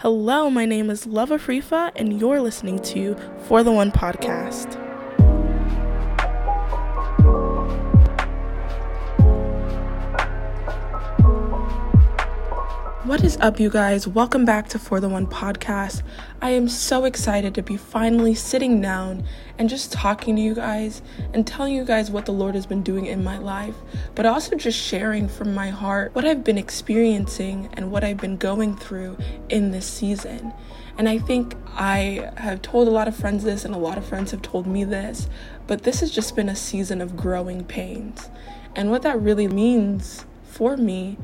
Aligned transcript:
Hello, 0.00 0.48
my 0.48 0.64
name 0.64 0.88
is 0.88 1.06
Love 1.06 1.28
Afrifa, 1.28 1.92
and 1.94 2.18
you're 2.18 2.40
listening 2.40 2.78
to 2.78 3.14
For 3.46 3.62
the 3.62 3.70
One 3.70 3.92
podcast. 3.92 4.89
What 13.10 13.24
is 13.24 13.36
up, 13.38 13.58
you 13.58 13.70
guys? 13.70 14.06
Welcome 14.06 14.44
back 14.44 14.68
to 14.68 14.78
For 14.78 15.00
the 15.00 15.08
One 15.08 15.26
podcast. 15.26 16.02
I 16.40 16.50
am 16.50 16.68
so 16.68 17.06
excited 17.06 17.56
to 17.56 17.60
be 17.60 17.76
finally 17.76 18.36
sitting 18.36 18.80
down 18.80 19.24
and 19.58 19.68
just 19.68 19.92
talking 19.92 20.36
to 20.36 20.40
you 20.42 20.54
guys 20.54 21.02
and 21.34 21.44
telling 21.44 21.74
you 21.74 21.84
guys 21.84 22.08
what 22.08 22.24
the 22.24 22.32
Lord 22.32 22.54
has 22.54 22.66
been 22.66 22.84
doing 22.84 23.06
in 23.06 23.24
my 23.24 23.36
life, 23.36 23.74
but 24.14 24.26
also 24.26 24.54
just 24.54 24.78
sharing 24.78 25.26
from 25.26 25.52
my 25.52 25.70
heart 25.70 26.14
what 26.14 26.24
I've 26.24 26.44
been 26.44 26.56
experiencing 26.56 27.68
and 27.72 27.90
what 27.90 28.04
I've 28.04 28.18
been 28.18 28.36
going 28.36 28.76
through 28.76 29.18
in 29.48 29.72
this 29.72 29.86
season. 29.86 30.52
And 30.96 31.08
I 31.08 31.18
think 31.18 31.56
I 31.74 32.30
have 32.36 32.62
told 32.62 32.86
a 32.86 32.92
lot 32.92 33.08
of 33.08 33.16
friends 33.16 33.42
this, 33.42 33.64
and 33.64 33.74
a 33.74 33.78
lot 33.78 33.98
of 33.98 34.06
friends 34.06 34.30
have 34.30 34.42
told 34.42 34.68
me 34.68 34.84
this, 34.84 35.28
but 35.66 35.82
this 35.82 35.98
has 35.98 36.12
just 36.12 36.36
been 36.36 36.48
a 36.48 36.54
season 36.54 37.00
of 37.00 37.16
growing 37.16 37.64
pains. 37.64 38.30
And 38.76 38.88
what 38.88 39.02
that 39.02 39.20
really 39.20 39.48
means 39.48 40.26
for 40.44 40.76
me 40.76 41.16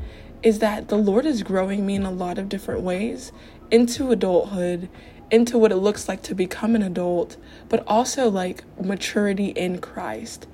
is 0.47 0.61
that 0.61 0.87
the 0.87 0.97
Lord 0.97 1.27
is 1.27 1.43
growing 1.43 1.85
me 1.85 1.97
in 1.97 2.05
a 2.05 2.11
lot 2.13 2.39
of 2.39 2.49
different 2.49 2.83
ways 2.83 3.33
into 3.69 4.13
adulthood, 4.13 4.89
into 5.29 5.59
what 5.59 5.73
it 5.73 5.77
looks 5.79 6.09
like 6.09 6.23
to 6.23 6.37
become 6.37 6.77
an 6.77 6.85
adult, 6.85 7.37
but 7.69 7.83
also 7.89 8.31
like 8.31 8.63
maturity 8.81 9.47
in 9.47 9.81
Christ. 9.81 10.47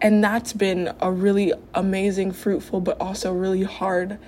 And 0.00 0.22
that's 0.22 0.52
been 0.52 0.94
a 1.00 1.10
really 1.10 1.52
amazing, 1.74 2.30
fruitful, 2.30 2.80
but 2.80 2.96
also 3.00 3.32
really 3.32 3.64
hard 3.64 4.20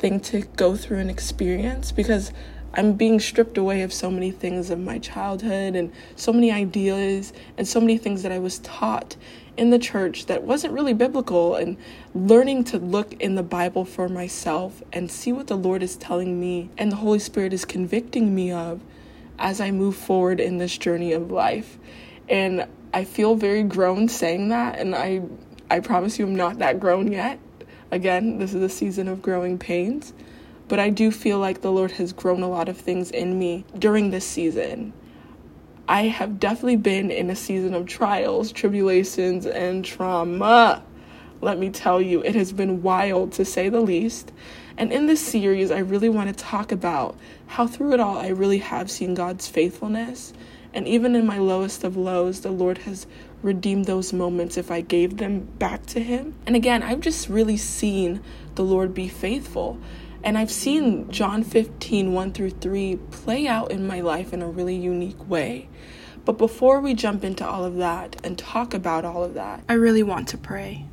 thing 0.00 0.18
to 0.18 0.40
go 0.40 0.74
through 0.74 0.98
and 0.98 1.10
experience 1.10 1.92
because 1.92 2.32
I'm 2.74 2.94
being 2.94 3.20
stripped 3.20 3.56
away 3.56 3.82
of 3.82 3.92
so 3.92 4.10
many 4.10 4.32
things 4.32 4.68
of 4.70 4.80
my 4.80 4.98
childhood 4.98 5.76
and 5.76 5.92
so 6.16 6.32
many 6.32 6.50
ideas 6.50 7.32
and 7.56 7.68
so 7.68 7.80
many 7.80 7.98
things 7.98 8.24
that 8.24 8.32
I 8.32 8.40
was 8.40 8.58
taught 8.58 9.14
in 9.60 9.68
the 9.68 9.78
church 9.78 10.24
that 10.24 10.42
wasn't 10.42 10.72
really 10.72 10.94
biblical 10.94 11.54
and 11.54 11.76
learning 12.14 12.64
to 12.64 12.78
look 12.78 13.12
in 13.20 13.34
the 13.34 13.42
Bible 13.42 13.84
for 13.84 14.08
myself 14.08 14.82
and 14.90 15.10
see 15.10 15.34
what 15.34 15.48
the 15.48 15.56
Lord 15.56 15.82
is 15.82 15.96
telling 15.96 16.40
me 16.40 16.70
and 16.78 16.90
the 16.90 16.96
Holy 16.96 17.18
Spirit 17.18 17.52
is 17.52 17.66
convicting 17.66 18.34
me 18.34 18.50
of 18.50 18.80
as 19.38 19.60
I 19.60 19.70
move 19.70 19.96
forward 19.96 20.40
in 20.40 20.56
this 20.56 20.78
journey 20.78 21.12
of 21.12 21.30
life. 21.30 21.76
And 22.26 22.66
I 22.94 23.04
feel 23.04 23.34
very 23.34 23.62
grown 23.62 24.08
saying 24.08 24.48
that 24.48 24.78
and 24.78 24.96
I 24.96 25.20
I 25.70 25.80
promise 25.80 26.18
you 26.18 26.26
I'm 26.26 26.34
not 26.34 26.58
that 26.60 26.80
grown 26.80 27.12
yet. 27.12 27.38
Again, 27.90 28.38
this 28.38 28.54
is 28.54 28.62
a 28.62 28.68
season 28.70 29.08
of 29.08 29.20
growing 29.20 29.58
pains, 29.58 30.14
but 30.68 30.78
I 30.78 30.88
do 30.88 31.10
feel 31.10 31.38
like 31.38 31.60
the 31.60 31.70
Lord 31.70 31.90
has 31.92 32.14
grown 32.14 32.42
a 32.42 32.48
lot 32.48 32.70
of 32.70 32.78
things 32.78 33.10
in 33.10 33.38
me 33.38 33.66
during 33.78 34.10
this 34.10 34.24
season. 34.24 34.94
I 35.90 36.02
have 36.02 36.38
definitely 36.38 36.76
been 36.76 37.10
in 37.10 37.30
a 37.30 37.34
season 37.34 37.74
of 37.74 37.84
trials, 37.84 38.52
tribulations, 38.52 39.44
and 39.44 39.84
trauma. 39.84 40.84
Let 41.40 41.58
me 41.58 41.68
tell 41.70 42.00
you, 42.00 42.22
it 42.22 42.36
has 42.36 42.52
been 42.52 42.80
wild 42.80 43.32
to 43.32 43.44
say 43.44 43.68
the 43.68 43.80
least. 43.80 44.30
And 44.78 44.92
in 44.92 45.06
this 45.06 45.20
series, 45.20 45.72
I 45.72 45.80
really 45.80 46.08
want 46.08 46.28
to 46.28 46.44
talk 46.44 46.70
about 46.70 47.16
how 47.48 47.66
through 47.66 47.94
it 47.94 47.98
all, 47.98 48.16
I 48.18 48.28
really 48.28 48.58
have 48.58 48.88
seen 48.88 49.14
God's 49.14 49.48
faithfulness. 49.48 50.32
And 50.72 50.86
even 50.86 51.16
in 51.16 51.26
my 51.26 51.38
lowest 51.38 51.82
of 51.82 51.96
lows, 51.96 52.42
the 52.42 52.52
Lord 52.52 52.78
has 52.78 53.08
redeemed 53.42 53.86
those 53.86 54.12
moments 54.12 54.56
if 54.56 54.70
I 54.70 54.82
gave 54.82 55.16
them 55.16 55.40
back 55.58 55.86
to 55.86 56.00
Him. 56.00 56.36
And 56.46 56.54
again, 56.54 56.84
I've 56.84 57.00
just 57.00 57.28
really 57.28 57.56
seen 57.56 58.22
the 58.54 58.62
Lord 58.62 58.94
be 58.94 59.08
faithful. 59.08 59.80
And 60.22 60.36
I've 60.36 60.50
seen 60.50 61.10
John 61.10 61.42
15, 61.42 62.12
1 62.12 62.32
through 62.32 62.50
3 62.50 62.96
play 63.10 63.46
out 63.46 63.70
in 63.70 63.86
my 63.86 64.00
life 64.00 64.32
in 64.32 64.42
a 64.42 64.48
really 64.48 64.76
unique 64.76 65.28
way. 65.28 65.68
But 66.24 66.36
before 66.36 66.80
we 66.80 66.94
jump 66.94 67.24
into 67.24 67.46
all 67.46 67.64
of 67.64 67.76
that 67.76 68.16
and 68.22 68.38
talk 68.38 68.74
about 68.74 69.04
all 69.04 69.24
of 69.24 69.34
that, 69.34 69.64
I 69.68 69.74
really 69.74 70.02
want 70.02 70.28
to 70.28 70.38
pray. 70.38 70.84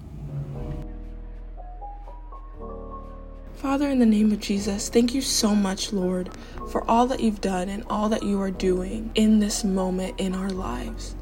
Father, 3.55 3.89
in 3.89 3.99
the 3.99 4.05
name 4.05 4.31
of 4.31 4.39
Jesus, 4.39 4.87
thank 4.87 5.13
you 5.13 5.21
so 5.21 5.55
much, 5.55 5.91
Lord, 5.91 6.29
for 6.69 6.89
all 6.89 7.07
that 7.07 7.19
you've 7.19 7.41
done 7.41 7.69
and 7.69 7.83
all 7.89 8.07
that 8.09 8.23
you 8.23 8.39
are 8.39 8.51
doing 8.51 9.09
in 9.15 9.39
this 9.39 9.63
moment 9.63 10.19
in 10.19 10.35
our 10.35 10.51
lives. 10.51 11.15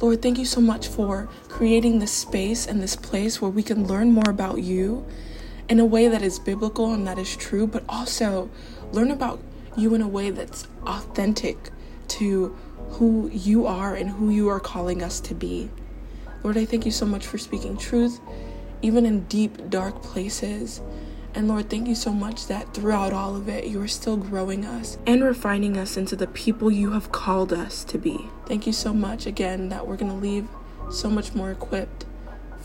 Lord, 0.00 0.22
thank 0.22 0.38
you 0.38 0.44
so 0.44 0.60
much 0.60 0.88
for 0.88 1.28
creating 1.48 1.98
this 1.98 2.12
space 2.12 2.66
and 2.66 2.82
this 2.82 2.96
place 2.96 3.40
where 3.40 3.50
we 3.50 3.62
can 3.62 3.86
learn 3.86 4.12
more 4.12 4.28
about 4.28 4.62
you 4.62 5.06
in 5.70 5.78
a 5.78 5.84
way 5.86 6.08
that 6.08 6.20
is 6.20 6.40
biblical 6.40 6.92
and 6.92 7.06
that 7.06 7.16
is 7.16 7.36
true, 7.36 7.64
but 7.64 7.84
also 7.88 8.50
learn 8.90 9.10
about 9.10 9.40
you 9.76 9.94
in 9.94 10.02
a 10.02 10.08
way 10.08 10.30
that's 10.30 10.66
authentic 10.84 11.70
to 12.08 12.56
who 12.90 13.30
you 13.32 13.68
are 13.68 13.94
and 13.94 14.10
who 14.10 14.30
you 14.30 14.48
are 14.48 14.58
calling 14.58 15.00
us 15.00 15.20
to 15.20 15.32
be. 15.32 15.70
Lord, 16.42 16.58
I 16.58 16.64
thank 16.64 16.84
you 16.84 16.90
so 16.90 17.06
much 17.06 17.24
for 17.24 17.38
speaking 17.38 17.76
truth, 17.76 18.18
even 18.82 19.06
in 19.06 19.20
deep, 19.26 19.70
dark 19.70 20.02
places. 20.02 20.80
And 21.34 21.46
Lord, 21.46 21.70
thank 21.70 21.86
you 21.86 21.94
so 21.94 22.12
much 22.12 22.48
that 22.48 22.74
throughout 22.74 23.12
all 23.12 23.36
of 23.36 23.48
it, 23.48 23.66
you 23.66 23.80
are 23.80 23.86
still 23.86 24.16
growing 24.16 24.64
us 24.64 24.98
and 25.06 25.22
refining 25.22 25.76
us 25.76 25.96
into 25.96 26.16
the 26.16 26.26
people 26.26 26.72
you 26.72 26.90
have 26.92 27.12
called 27.12 27.52
us 27.52 27.84
to 27.84 27.98
be. 27.98 28.28
Thank 28.46 28.66
you 28.66 28.72
so 28.72 28.92
much 28.92 29.24
again 29.24 29.68
that 29.68 29.86
we're 29.86 29.96
going 29.96 30.10
to 30.10 30.18
leave 30.18 30.48
so 30.90 31.08
much 31.08 31.32
more 31.32 31.52
equipped 31.52 32.06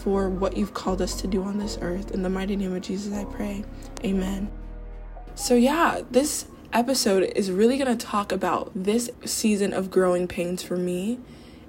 for 0.06 0.30
what 0.30 0.56
you've 0.56 0.76
called 0.76 1.02
us 1.02 1.20
to 1.20 1.26
do 1.26 1.42
on 1.42 1.58
this 1.58 1.80
earth. 1.82 2.12
In 2.12 2.22
the 2.22 2.30
mighty 2.30 2.56
name 2.56 2.76
of 2.76 2.84
Jesus, 2.84 3.12
I 3.12 3.26
pray. 3.26 3.66
Amen. 4.04 4.52
So, 5.34 5.56
yeah, 5.56 6.02
this 6.12 6.46
episode 6.72 7.24
is 7.36 7.50
really 7.50 7.76
going 7.80 7.98
to 7.98 8.06
talk 8.06 8.32
about 8.32 8.72
this 8.76 9.10
season 9.26 9.74
of 9.74 9.90
growing 9.90 10.28
pains 10.28 10.62
for 10.62 10.78
me 10.78 11.18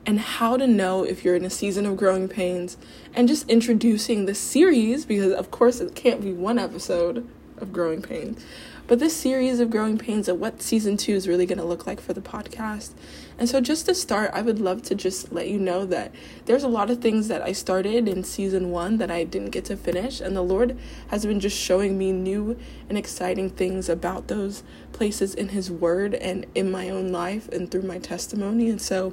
and 0.05 0.21
how 0.21 0.59
to 0.59 0.67
know 0.67 1.03
if 1.03 1.25
you're 1.25 1.35
in 1.35 1.47
a 1.47 1.51
season 1.51 1.87
of 1.87 1.97
growing 1.97 2.29
pains 2.29 2.77
and 3.15 3.27
just 3.27 3.49
introducing 3.49 4.27
the 4.27 4.35
series 4.35 5.07
because 5.07 5.33
of 5.33 5.51
course 5.51 5.81
it 5.81 5.95
can't 5.95 6.21
be 6.21 6.33
one 6.33 6.59
episode 6.59 7.27
of 7.57 7.73
growing 7.73 8.03
pains 8.03 8.45
but 8.87 8.99
this 9.01 9.17
series 9.17 9.59
of 9.59 9.71
growing 9.71 9.99
pains 9.99 10.29
and 10.29 10.39
what 10.39 10.63
season 10.63 10.97
two 10.97 11.13
is 11.13 11.27
really 11.27 11.47
going 11.47 11.59
to 11.59 11.65
look 11.65 11.87
like 11.87 12.01
for 12.01 12.13
the 12.13 12.21
podcast 12.21 12.93
and 13.39 13.49
so, 13.49 13.61
just 13.61 13.85
to 13.87 13.95
start, 13.95 14.31
I 14.33 14.41
would 14.41 14.61
love 14.61 14.81
to 14.85 14.95
just 14.95 15.31
let 15.31 15.49
you 15.49 15.59
know 15.59 15.85
that 15.87 16.15
there's 16.47 16.65
a 16.65 16.69
lot 16.69 16.91
of 16.91 17.03
things 17.03 17.29
that 17.29 17.43
I 17.43 17.53
started 17.53 18.09
in 18.09 18.25
season 18.25 18.71
one 18.71 18.97
that 18.97 19.11
I 19.11 19.25
didn't 19.25 19.51
get 19.51 19.67
to 19.67 19.77
finish, 19.77 20.23
and 20.23 20.35
the 20.35 20.43
Lord 20.43 20.79
has 21.09 21.27
been 21.27 21.39
just 21.39 21.59
showing 21.59 21.99
me 21.99 22.13
new 22.13 22.59
and 22.89 22.97
exciting 22.97 23.51
things 23.51 23.91
about 23.91 24.29
those 24.29 24.63
places 24.93 25.35
in 25.35 25.51
His 25.51 25.71
Word 25.71 26.15
and 26.15 26.47
in 26.55 26.71
my 26.71 26.89
own 26.89 27.13
life 27.13 27.47
and 27.49 27.71
through 27.71 27.83
my 27.83 27.99
testimony. 27.99 28.71
And 28.71 28.81
so, 28.81 29.13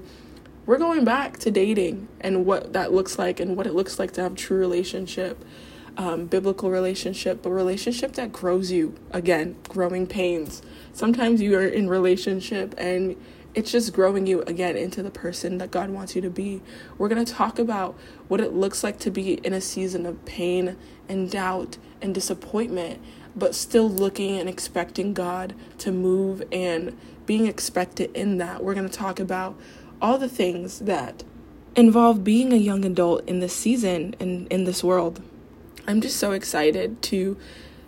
we're 0.66 0.78
going 0.78 1.04
back 1.04 1.38
to 1.40 1.52
dating 1.52 2.08
and 2.22 2.46
what 2.46 2.72
that 2.72 2.94
looks 2.94 3.20
like 3.20 3.42
and 3.42 3.58
what 3.58 3.68
it 3.68 3.74
looks 3.74 4.00
like 4.00 4.14
to 4.14 4.22
have 4.22 4.36
true 4.36 4.58
relationship. 4.58 5.44
Um, 5.96 6.26
biblical 6.26 6.72
relationship, 6.72 7.44
but 7.44 7.52
relationship 7.52 8.14
that 8.14 8.32
grows 8.32 8.72
you. 8.72 8.96
Again, 9.12 9.58
growing 9.70 10.08
pains. 10.08 10.64
Sometimes 10.92 11.40
you 11.40 11.56
are 11.56 11.68
in 11.68 11.88
relationship 11.88 12.74
and 12.80 13.16
it's 13.56 13.72
just 13.72 13.94
growing 13.94 14.26
you 14.26 14.42
again 14.44 14.76
into 14.76 15.04
the 15.04 15.12
person 15.12 15.60
that 15.60 15.72
God 15.72 15.90
wants 15.90 16.16
you 16.16 16.22
to 16.22 16.30
be. 16.30 16.62
We're 16.98 17.10
going 17.10 17.24
to 17.24 17.34
talk 17.34 17.60
about 17.60 17.96
what 18.28 18.42
it 18.42 18.54
looks 18.54 18.84
like 18.84 19.00
to 19.00 19.12
be 19.12 19.34
in 19.46 19.54
a 19.54 19.62
season 19.62 20.06
of 20.06 20.24
pain 20.26 20.76
and 21.08 21.30
doubt 21.30 21.78
and 22.02 22.14
disappointment, 22.16 23.02
but 23.36 23.54
still 23.54 23.90
looking 23.90 24.40
and 24.40 24.50
expecting 24.50 25.14
God 25.14 25.54
to 25.80 25.92
move 25.92 26.44
and 26.52 26.98
being 27.26 27.46
expected 27.46 28.12
in 28.16 28.38
that. 28.38 28.64
We're 28.64 28.74
going 28.74 28.90
to 28.90 28.98
talk 28.98 29.20
about 29.20 29.58
all 30.02 30.18
the 30.18 30.30
things 30.30 30.80
that 30.80 31.24
involve 31.76 32.24
being 32.24 32.54
a 32.54 32.58
young 32.58 32.86
adult 32.86 33.28
in 33.28 33.40
this 33.40 33.56
season 33.56 34.16
and 34.20 34.48
in 34.52 34.66
this 34.66 34.84
world. 34.84 35.22
I'm 35.88 36.02
just 36.02 36.18
so 36.18 36.32
excited 36.32 37.02
to 37.04 37.38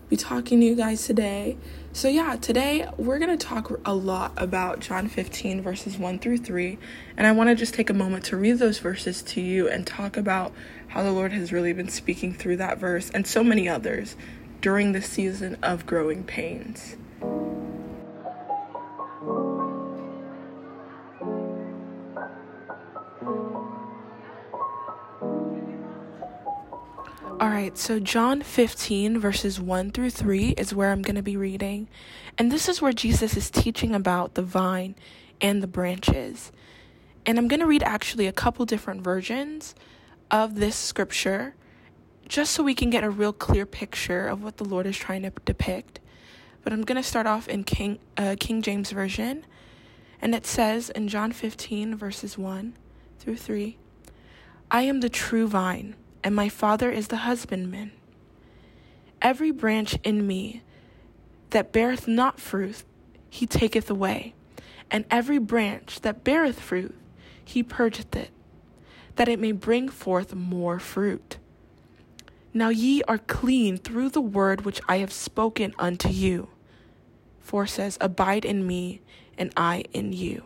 be 0.09 0.17
talking 0.17 0.59
to 0.59 0.65
you 0.65 0.75
guys 0.75 1.05
today. 1.05 1.57
So, 1.95 2.09
yeah, 2.09 2.35
today 2.35 2.89
we're 2.97 3.19
going 3.19 3.37
to 3.37 3.47
talk 3.47 3.71
a 3.85 3.93
lot 3.93 4.33
about 4.35 4.81
John 4.81 5.07
15, 5.07 5.61
verses 5.61 5.97
1 5.97 6.19
through 6.19 6.39
3. 6.39 6.77
And 7.15 7.25
I 7.25 7.31
want 7.31 7.47
to 7.47 7.55
just 7.55 7.73
take 7.73 7.89
a 7.89 7.93
moment 7.93 8.25
to 8.25 8.35
read 8.35 8.59
those 8.59 8.79
verses 8.79 9.21
to 9.21 9.39
you 9.39 9.69
and 9.69 9.87
talk 9.87 10.17
about 10.17 10.51
how 10.89 11.03
the 11.03 11.13
Lord 11.13 11.31
has 11.31 11.53
really 11.53 11.71
been 11.71 11.87
speaking 11.87 12.33
through 12.33 12.57
that 12.57 12.79
verse 12.79 13.09
and 13.11 13.25
so 13.25 13.45
many 13.45 13.69
others 13.69 14.17
during 14.59 14.91
the 14.91 15.01
season 15.01 15.57
of 15.63 15.85
growing 15.85 16.25
pains. 16.25 16.97
All 27.37 27.49
right, 27.49 27.77
so 27.77 27.99
John 27.99 28.41
15, 28.41 29.19
verses 29.19 29.59
1 29.59 29.91
through 29.91 30.11
3 30.11 30.51
is 30.51 30.73
where 30.73 30.91
I'm 30.91 31.01
going 31.01 31.17
to 31.17 31.21
be 31.21 31.35
reading. 31.35 31.89
And 32.37 32.49
this 32.49 32.69
is 32.69 32.81
where 32.81 32.93
Jesus 32.93 33.35
is 33.35 33.49
teaching 33.49 33.93
about 33.93 34.35
the 34.35 34.41
vine 34.41 34.95
and 35.41 35.61
the 35.61 35.67
branches. 35.67 36.53
And 37.25 37.37
I'm 37.37 37.49
going 37.49 37.59
to 37.59 37.65
read 37.65 37.83
actually 37.83 38.27
a 38.27 38.31
couple 38.31 38.65
different 38.65 39.01
versions 39.01 39.75
of 40.31 40.55
this 40.55 40.77
scripture 40.77 41.55
just 42.25 42.53
so 42.53 42.63
we 42.63 42.73
can 42.73 42.89
get 42.89 43.03
a 43.03 43.09
real 43.09 43.33
clear 43.33 43.65
picture 43.65 44.27
of 44.27 44.41
what 44.41 44.55
the 44.55 44.63
Lord 44.65 44.85
is 44.85 44.97
trying 44.97 45.23
to 45.23 45.31
depict. 45.43 45.99
but 46.63 46.71
I'm 46.71 46.83
going 46.83 46.95
to 46.95 47.03
start 47.03 47.27
off 47.27 47.49
in 47.49 47.65
King, 47.65 47.99
uh, 48.15 48.37
King 48.39 48.61
James 48.61 48.91
Version. 48.91 49.45
And 50.21 50.33
it 50.33 50.45
says 50.45 50.89
in 50.89 51.09
John 51.09 51.33
15, 51.33 51.95
verses 51.95 52.37
1 52.37 52.77
through 53.19 53.35
3 53.35 53.77
I 54.71 54.83
am 54.83 55.01
the 55.01 55.09
true 55.09 55.49
vine, 55.49 55.95
and 56.25 56.35
my 56.35 56.49
Father 56.49 56.89
is 56.89 57.09
the 57.09 57.17
husbandman. 57.17 57.91
Every 59.21 59.51
branch 59.51 59.95
in 60.03 60.25
me 60.25 60.63
that 61.51 61.71
beareth 61.71 62.07
not 62.07 62.39
fruit, 62.39 62.83
he 63.29 63.45
taketh 63.45 63.91
away. 63.91 64.33
And 64.89 65.05
every 65.11 65.37
branch 65.37 66.01
that 66.01 66.23
beareth 66.23 66.59
fruit, 66.59 66.95
he 67.43 67.61
purgeth 67.61 68.15
it, 68.15 68.31
that 69.17 69.29
it 69.29 69.39
may 69.39 69.51
bring 69.51 69.87
forth 69.87 70.33
more 70.33 70.79
fruit. 70.79 71.37
Now 72.55 72.69
ye 72.69 73.03
are 73.03 73.19
clean 73.19 73.77
through 73.77 74.09
the 74.09 74.21
word 74.21 74.65
which 74.65 74.81
I 74.89 74.97
have 74.97 75.13
spoken 75.13 75.75
unto 75.77 76.09
you. 76.09 76.49
For 77.39 77.67
says, 77.67 77.99
Abide 78.01 78.45
in 78.45 78.65
me, 78.65 79.01
and 79.37 79.53
I 79.55 79.83
in 79.93 80.11
you. 80.11 80.45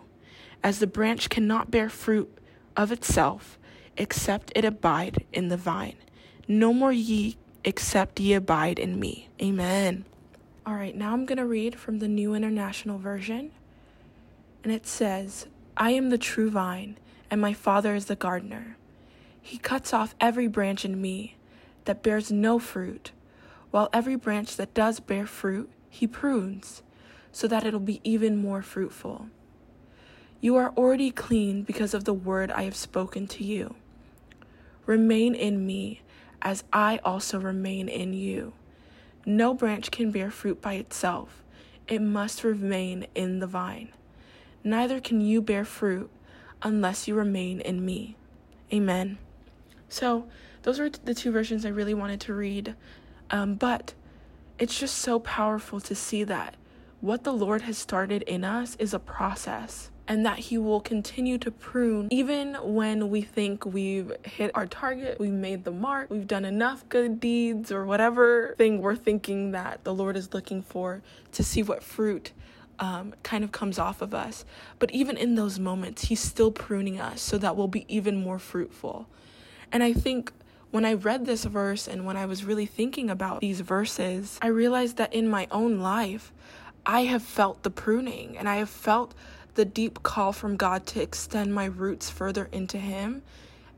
As 0.61 0.79
the 0.79 0.87
branch 0.87 1.29
cannot 1.29 1.71
bear 1.71 1.87
fruit 1.87 2.37
of 2.75 2.91
itself, 2.91 3.57
except 3.97 4.51
it 4.55 4.65
abide 4.65 5.25
in 5.33 5.49
the 5.49 5.57
vine. 5.57 5.95
No 6.47 6.73
more 6.73 6.91
ye, 6.91 7.37
except 7.63 8.19
ye 8.19 8.33
abide 8.33 8.79
in 8.79 8.99
me. 8.99 9.29
Amen. 9.41 10.05
All 10.65 10.75
right, 10.75 10.95
now 10.95 11.13
I'm 11.13 11.25
going 11.25 11.37
to 11.37 11.45
read 11.45 11.79
from 11.79 11.99
the 11.99 12.07
New 12.07 12.33
International 12.33 12.97
Version. 12.97 13.51
And 14.63 14.73
it 14.73 14.85
says, 14.85 15.47
I 15.77 15.91
am 15.91 16.09
the 16.09 16.17
true 16.17 16.49
vine, 16.49 16.97
and 17.31 17.39
my 17.39 17.53
Father 17.53 17.95
is 17.95 18.05
the 18.05 18.15
gardener. 18.15 18.77
He 19.41 19.57
cuts 19.57 19.93
off 19.93 20.15
every 20.19 20.47
branch 20.47 20.83
in 20.83 21.01
me 21.01 21.35
that 21.85 22.03
bears 22.03 22.31
no 22.31 22.59
fruit, 22.59 23.11
while 23.71 23.89
every 23.93 24.15
branch 24.15 24.57
that 24.57 24.73
does 24.73 24.99
bear 24.99 25.25
fruit, 25.25 25.69
he 25.89 26.05
prunes, 26.05 26.83
so 27.31 27.47
that 27.47 27.65
it'll 27.65 27.79
be 27.79 28.01
even 28.03 28.37
more 28.37 28.61
fruitful. 28.61 29.27
You 30.41 30.55
are 30.55 30.71
already 30.77 31.11
clean 31.11 31.63
because 31.63 31.93
of 31.93 32.05
the 32.05 32.13
word 32.13 32.49
I 32.51 32.63
have 32.63 32.75
spoken 32.75 33.27
to 33.27 33.43
you. 33.43 33.75
Remain 34.85 35.35
in 35.35 35.65
me, 35.65 36.01
as 36.41 36.63
I 36.71 36.99
also 37.03 37.39
remain 37.39 37.89
in 37.89 38.13
you. 38.13 38.53
No 39.25 39.53
branch 39.53 39.91
can 39.91 40.11
bear 40.11 40.31
fruit 40.31 40.61
by 40.61 40.75
itself, 40.75 41.43
it 41.87 42.01
must 42.01 42.43
remain 42.43 43.05
in 43.15 43.39
the 43.39 43.47
vine. 43.47 43.89
Neither 44.63 45.01
can 45.01 45.19
you 45.19 45.41
bear 45.41 45.65
fruit 45.65 46.09
unless 46.61 47.07
you 47.07 47.15
remain 47.15 47.59
in 47.59 47.83
me. 47.85 48.15
Amen. 48.73 49.17
So, 49.89 50.27
those 50.63 50.79
are 50.79 50.89
the 50.89 51.15
two 51.15 51.31
versions 51.31 51.65
I 51.65 51.69
really 51.69 51.93
wanted 51.93 52.21
to 52.21 52.33
read. 52.33 52.75
Um, 53.29 53.55
but 53.55 53.93
it's 54.57 54.79
just 54.79 54.97
so 54.97 55.19
powerful 55.19 55.79
to 55.81 55.95
see 55.95 56.23
that 56.25 56.55
what 57.01 57.23
the 57.23 57.33
Lord 57.33 57.63
has 57.63 57.77
started 57.77 58.21
in 58.23 58.43
us 58.43 58.75
is 58.77 58.93
a 58.93 58.99
process 58.99 59.89
and 60.09 60.25
that 60.25 60.39
He 60.39 60.57
will 60.57 60.81
continue 60.81 61.37
to 61.37 61.51
prune 61.51 62.07
even 62.09 62.55
when 62.55 63.09
we 63.09 63.21
think 63.21 63.63
we've 63.63 64.11
hit 64.23 64.51
our 64.55 64.65
target, 64.65 65.19
we've 65.19 65.31
made 65.31 65.63
the 65.63 65.71
mark, 65.71 66.09
we've 66.09 66.27
done 66.27 66.43
enough 66.43 66.89
good 66.89 67.19
deeds, 67.19 67.71
or 67.71 67.85
whatever 67.85 68.55
thing 68.57 68.81
we're 68.81 68.95
thinking 68.95 69.51
that 69.51 69.83
the 69.83 69.93
Lord 69.93 70.17
is 70.17 70.33
looking 70.33 70.63
for 70.63 71.03
to 71.31 71.43
see 71.43 71.61
what 71.61 71.83
fruit 71.83 72.31
um, 72.79 73.13
kind 73.23 73.43
of 73.43 73.51
comes 73.51 73.77
off 73.77 74.01
of 74.01 74.13
us. 74.13 74.45
But 74.79 74.89
even 74.91 75.15
in 75.15 75.35
those 75.35 75.59
moments, 75.59 76.05
He's 76.05 76.19
still 76.19 76.51
pruning 76.51 76.99
us 76.99 77.21
so 77.21 77.37
that 77.37 77.55
we'll 77.55 77.67
be 77.67 77.85
even 77.87 78.15
more 78.17 78.39
fruitful. 78.39 79.07
And 79.71 79.83
I 79.83 79.93
think 79.93 80.33
when 80.71 80.85
I 80.85 80.93
read 80.93 81.25
this 81.25 81.45
verse 81.45 81.87
and 81.87 82.05
when 82.05 82.17
I 82.17 82.25
was 82.25 82.43
really 82.43 82.65
thinking 82.65 83.11
about 83.11 83.41
these 83.41 83.61
verses, 83.61 84.39
I 84.41 84.47
realized 84.47 84.97
that 84.97 85.13
in 85.13 85.27
my 85.27 85.47
own 85.51 85.79
life, 85.79 86.31
I 86.85 87.01
have 87.01 87.21
felt 87.21 87.61
the 87.63 87.69
pruning 87.69 88.37
and 88.37 88.49
I 88.49 88.55
have 88.55 88.69
felt 88.69 89.13
the 89.55 89.65
deep 89.65 90.03
call 90.03 90.31
from 90.31 90.55
God 90.55 90.85
to 90.87 91.01
extend 91.01 91.53
my 91.53 91.65
roots 91.65 92.09
further 92.09 92.49
into 92.51 92.77
Him 92.77 93.21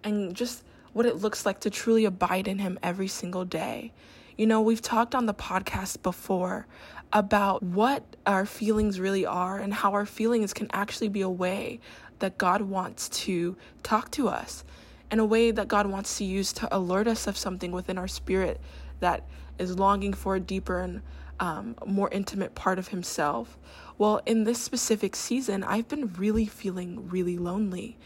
and 0.03 0.35
just 0.35 0.63
what 0.94 1.06
it 1.06 1.18
looks 1.18 1.45
like 1.45 1.59
to 1.62 1.69
truly 1.69 2.06
abide 2.06 2.47
in 2.47 2.59
Him 2.59 2.77
every 2.83 3.07
single 3.07 3.45
day. 3.45 3.91
You 4.38 4.47
know, 4.47 4.62
we've 4.62 4.81
talked 4.81 5.15
on 5.15 5.25
the 5.25 5.33
podcast 5.33 6.01
before 6.01 6.68
about 7.13 7.62
what 7.62 8.03
our 8.25 8.45
feelings 8.45 9.00
really 9.00 9.25
are 9.25 9.59
and 9.59 9.73
how 9.73 9.91
our 9.94 10.06
feelings 10.06 10.53
can 10.53 10.68
actually 10.71 11.09
be 11.09 11.21
a 11.21 11.29
way 11.29 11.79
that 12.19 12.38
God 12.38 12.62
wants 12.62 13.09
to 13.09 13.57
talk 13.83 14.12
to 14.12 14.29
us 14.29 14.63
and 15.09 15.19
a 15.19 15.25
way 15.25 15.51
that 15.51 15.67
God 15.67 15.88
wants 15.88 16.17
to 16.19 16.24
use 16.24 16.53
to 16.53 16.75
alert 16.75 17.07
us 17.07 17.27
of 17.27 17.38
something 17.38 17.71
within 17.71 17.97
our 17.97 18.07
spirit 18.07 18.62
that 19.01 19.25
is 19.59 19.77
longing 19.77 20.13
for 20.13 20.35
a 20.35 20.39
deeper 20.39 20.79
and 20.79 21.01
um, 21.41 21.75
more 21.85 22.07
intimate 22.11 22.55
part 22.55 22.79
of 22.79 22.89
Himself. 22.89 23.57
Well, 23.97 24.21
in 24.25 24.45
this 24.45 24.59
specific 24.59 25.15
season, 25.15 25.63
I've 25.63 25.89
been 25.89 26.13
really 26.13 26.45
feeling 26.45 27.09
really 27.09 27.38
lonely. 27.38 27.97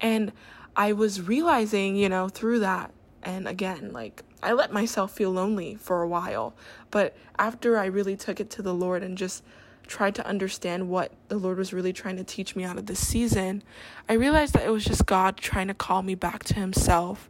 And 0.00 0.32
I 0.74 0.92
was 0.92 1.22
realizing, 1.22 1.96
you 1.96 2.08
know, 2.08 2.28
through 2.28 2.60
that, 2.60 2.92
and 3.22 3.46
again, 3.46 3.92
like 3.92 4.22
I 4.42 4.52
let 4.52 4.72
myself 4.72 5.12
feel 5.12 5.30
lonely 5.30 5.76
for 5.76 6.02
a 6.02 6.08
while. 6.08 6.54
But 6.90 7.16
after 7.38 7.76
I 7.78 7.86
really 7.86 8.16
took 8.16 8.40
it 8.40 8.50
to 8.50 8.62
the 8.62 8.74
Lord 8.74 9.02
and 9.02 9.18
just 9.18 9.44
tried 9.86 10.14
to 10.14 10.26
understand 10.26 10.88
what 10.88 11.12
the 11.28 11.36
Lord 11.36 11.58
was 11.58 11.72
really 11.72 11.92
trying 11.92 12.16
to 12.16 12.24
teach 12.24 12.54
me 12.54 12.62
out 12.64 12.78
of 12.78 12.86
this 12.86 13.06
season, 13.06 13.62
I 14.08 14.14
realized 14.14 14.54
that 14.54 14.66
it 14.66 14.70
was 14.70 14.84
just 14.84 15.06
God 15.06 15.36
trying 15.36 15.68
to 15.68 15.74
call 15.74 16.02
me 16.02 16.14
back 16.14 16.44
to 16.44 16.54
Himself, 16.54 17.28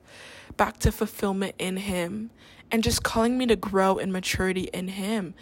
back 0.56 0.78
to 0.80 0.92
fulfillment 0.92 1.54
in 1.58 1.78
Him, 1.78 2.30
and 2.70 2.82
just 2.82 3.02
calling 3.02 3.38
me 3.38 3.46
to 3.46 3.56
grow 3.56 3.98
in 3.98 4.12
maturity 4.12 4.68
in 4.72 4.88
Him 4.88 5.34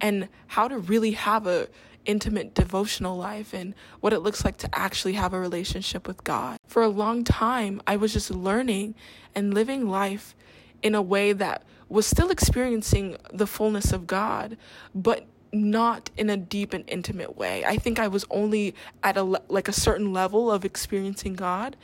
and 0.00 0.28
how 0.48 0.68
to 0.68 0.78
really 0.78 1.12
have 1.12 1.46
a 1.46 1.68
intimate 2.04 2.54
devotional 2.54 3.16
life 3.16 3.54
and 3.54 3.74
what 4.00 4.12
it 4.12 4.20
looks 4.20 4.44
like 4.44 4.58
to 4.58 4.68
actually 4.72 5.14
have 5.14 5.32
a 5.32 5.40
relationship 5.40 6.06
with 6.06 6.22
God. 6.24 6.58
For 6.66 6.82
a 6.82 6.88
long 6.88 7.24
time, 7.24 7.80
I 7.86 7.96
was 7.96 8.12
just 8.12 8.30
learning 8.30 8.94
and 9.34 9.54
living 9.54 9.88
life 9.88 10.34
in 10.82 10.94
a 10.94 11.02
way 11.02 11.32
that 11.32 11.62
was 11.88 12.06
still 12.06 12.30
experiencing 12.30 13.16
the 13.32 13.46
fullness 13.46 13.92
of 13.92 14.06
God, 14.06 14.56
but 14.94 15.26
not 15.52 16.10
in 16.16 16.28
a 16.28 16.36
deep 16.36 16.74
and 16.74 16.84
intimate 16.88 17.36
way. 17.36 17.64
I 17.64 17.76
think 17.76 17.98
I 17.98 18.08
was 18.08 18.24
only 18.30 18.74
at 19.02 19.16
a 19.16 19.22
like 19.22 19.68
a 19.68 19.72
certain 19.72 20.12
level 20.12 20.50
of 20.50 20.64
experiencing 20.64 21.34
God, 21.34 21.76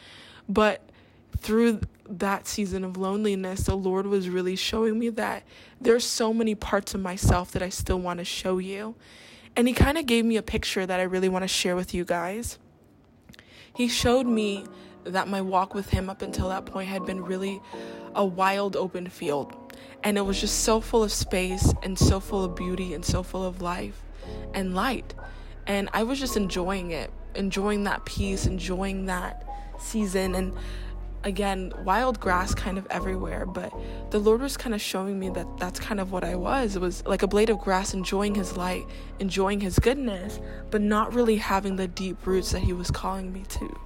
but 0.49 0.90
through 1.41 1.81
that 2.09 2.47
season 2.47 2.85
of 2.85 2.97
loneliness, 2.97 3.65
the 3.65 3.77
Lord 3.77 4.07
was 4.07 4.29
really 4.29 4.57
showing 4.57 4.99
me 4.99 5.09
that 5.11 5.43
there's 5.81 6.05
so 6.05 6.35
many 6.35 6.55
parts 6.55 6.95
of 6.95 7.01
myself 7.01 7.53
that 7.53 7.63
I 7.63 7.69
still 7.69 7.99
want 7.99 8.19
to 8.19 8.25
show 8.25 8.59
you. 8.59 8.95
And 9.57 9.67
he 9.67 9.75
kind 9.75 9.99
of 9.99 10.07
gave 10.07 10.25
me 10.25 10.37
a 10.37 10.43
picture 10.43 10.87
that 10.87 11.01
I 11.01 11.05
really 11.05 11.29
want 11.29 11.43
to 11.43 11.49
share 11.49 11.77
with 11.77 11.95
you 11.95 12.05
guys. 12.05 12.59
He 13.75 13.89
showed 13.89 14.27
me 14.27 14.67
that 15.05 15.29
my 15.29 15.41
walk 15.41 15.75
with 15.75 15.91
him 15.91 16.11
up 16.11 16.23
until 16.23 16.49
that 16.51 16.67
point 16.67 16.89
had 16.89 17.07
been 17.07 17.25
really 17.25 17.61
a 18.15 18.25
wild 18.25 18.77
open 18.77 19.09
field 19.09 19.57
and 20.03 20.17
it 20.17 20.23
was 20.23 20.41
just 20.41 20.61
so 20.61 20.81
full 20.81 21.03
of 21.03 21.13
space 21.13 21.73
and 21.83 21.99
so 21.99 22.21
full 22.21 22.45
of 22.45 22.55
beauty 22.55 22.95
and 22.95 23.05
so 23.05 23.23
full 23.23 23.45
of 23.45 23.61
life 23.61 24.03
and 24.55 24.75
light. 24.75 25.15
And 25.67 25.89
I 25.93 26.05
was 26.05 26.19
just 26.19 26.37
enjoying 26.37 26.91
it, 26.91 27.11
enjoying 27.35 27.85
that 27.85 28.05
peace, 28.05 28.47
enjoying 28.47 29.07
that 29.07 29.47
season. 29.79 30.35
And 30.35 30.55
again, 31.25 31.73
wild 31.85 32.21
grass 32.21 32.55
kind 32.55 32.79
of 32.79 32.87
everywhere. 32.91 33.47
But 33.47 33.73
the 34.11 34.19
Lord 34.19 34.41
was 34.41 34.57
kind 34.57 34.75
of 34.75 34.81
showing 34.81 35.19
me 35.19 35.29
that 35.31 35.47
that's 35.59 35.81
kind 35.81 36.01
of 36.01 36.13
what 36.13 36.25
I 36.25 36.35
was. 36.35 36.77
It 36.77 36.81
was 36.81 37.05
like 37.07 37.23
a 37.23 37.29
blade 37.29 37.51
of 37.51 37.59
grass, 37.59 37.95
enjoying 37.95 38.35
His 38.35 38.57
light, 38.57 38.85
enjoying 39.19 39.61
His 39.61 39.79
goodness, 39.79 40.41
but 40.71 40.81
not 40.81 41.15
really 41.15 41.37
having 41.37 41.77
the 41.77 41.89
deep 41.89 42.27
roots 42.27 42.53
that 42.53 42.61
He 42.61 42.73
was 42.73 42.91
calling 42.91 43.33
me 43.33 43.45
to. 43.49 43.81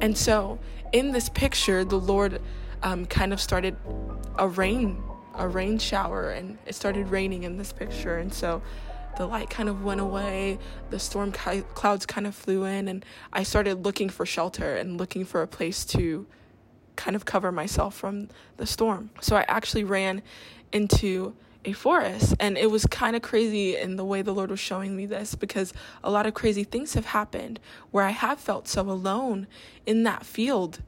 And 0.00 0.16
so 0.16 0.58
in 0.92 1.12
this 1.12 1.28
picture, 1.28 1.84
the 1.84 1.98
Lord 1.98 2.40
um, 2.82 3.06
kind 3.06 3.32
of 3.32 3.40
started 3.40 3.76
a 4.38 4.48
rain 4.48 5.02
a 5.34 5.48
rain 5.48 5.78
shower 5.78 6.30
and 6.30 6.58
it 6.66 6.74
started 6.74 7.08
raining 7.08 7.44
in 7.44 7.56
this 7.56 7.72
picture 7.72 8.18
and 8.18 8.32
so 8.32 8.60
the 9.16 9.26
light 9.26 9.48
kind 9.48 9.68
of 9.68 9.82
went 9.82 10.00
away 10.00 10.58
the 10.90 10.98
storm 10.98 11.32
clouds 11.32 12.04
kind 12.06 12.26
of 12.26 12.34
flew 12.34 12.64
in 12.64 12.88
and 12.88 13.04
i 13.32 13.42
started 13.42 13.84
looking 13.84 14.08
for 14.08 14.26
shelter 14.26 14.76
and 14.76 14.98
looking 14.98 15.24
for 15.24 15.42
a 15.42 15.46
place 15.46 15.84
to 15.84 16.26
kind 17.02 17.16
of 17.16 17.24
cover 17.24 17.50
myself 17.50 17.94
from 17.94 18.28
the 18.58 18.66
storm 18.66 19.10
so 19.20 19.36
i 19.36 19.44
actually 19.48 19.84
ran 19.84 20.22
into 20.70 21.34
a 21.64 21.72
forest 21.72 22.34
and 22.40 22.56
it 22.56 22.70
was 22.70 22.86
kind 22.86 23.16
of 23.16 23.22
crazy 23.22 23.76
in 23.76 23.96
the 23.96 24.04
way 24.04 24.22
the 24.22 24.32
lord 24.32 24.50
was 24.50 24.60
showing 24.60 24.96
me 24.96 25.06
this 25.06 25.34
because 25.34 25.72
a 26.04 26.10
lot 26.10 26.26
of 26.26 26.34
crazy 26.34 26.64
things 26.64 26.94
have 26.94 27.06
happened 27.06 27.58
where 27.90 28.04
i 28.04 28.10
have 28.10 28.38
felt 28.38 28.68
so 28.68 28.82
alone 28.82 29.46
in 29.84 30.04
that 30.04 30.24
field 30.24 30.80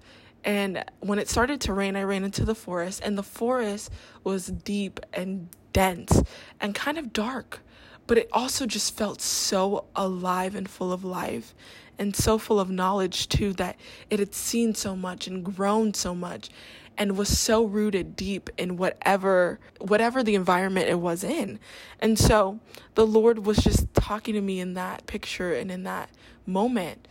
and 0.45 0.85
when 1.01 1.19
it 1.19 1.29
started 1.29 1.61
to 1.63 1.73
rain, 1.73 1.97
I 1.97 2.03
ran 2.03 2.23
into 2.23 2.45
the 2.45 2.55
forest, 2.55 3.01
and 3.03 3.17
the 3.17 3.23
forest 3.23 3.91
was 4.23 4.49
deep 4.49 5.01
and 5.13 5.49
dense 5.73 6.23
and 6.61 6.75
kind 6.75 6.99
of 6.99 7.13
dark. 7.13 7.61
But 8.07 8.19
it 8.19 8.29
also 8.33 8.67
just 8.67 8.97
felt 8.97 9.21
so 9.21 9.85
alive 9.97 10.55
and 10.55 10.69
full 10.69 10.93
of 10.93 11.05
life 11.05 11.55
and 11.99 12.15
so 12.15 12.39
full 12.39 12.59
of 12.61 12.71
knowledge 12.71 13.29
too 13.29 13.53
that 13.55 13.77
it 14.11 14.19
had 14.19 14.35
seen 14.35 14.75
so 14.75 14.97
much 14.97 15.27
and 15.27 15.45
grown 15.45 15.95
so 15.95 16.15
much 16.15 16.51
and 16.97 17.17
was 17.17 17.39
so 17.39 17.65
rooted 17.65 18.17
deep 18.17 18.51
in 18.57 18.77
whatever 18.77 19.59
whatever 19.79 20.23
the 20.23 20.35
environment 20.35 20.89
it 20.89 21.01
was 21.01 21.25
in. 21.25 21.59
And 22.01 22.19
so 22.19 22.61
the 22.95 23.07
Lord 23.07 23.45
was 23.45 23.59
just 23.59 23.93
talking 23.95 24.35
to 24.35 24.41
me 24.41 24.61
in 24.61 24.75
that 24.75 25.07
picture 25.07 25.53
and 25.55 25.71
in 25.71 25.83
that 25.85 26.11
moment 26.47 27.09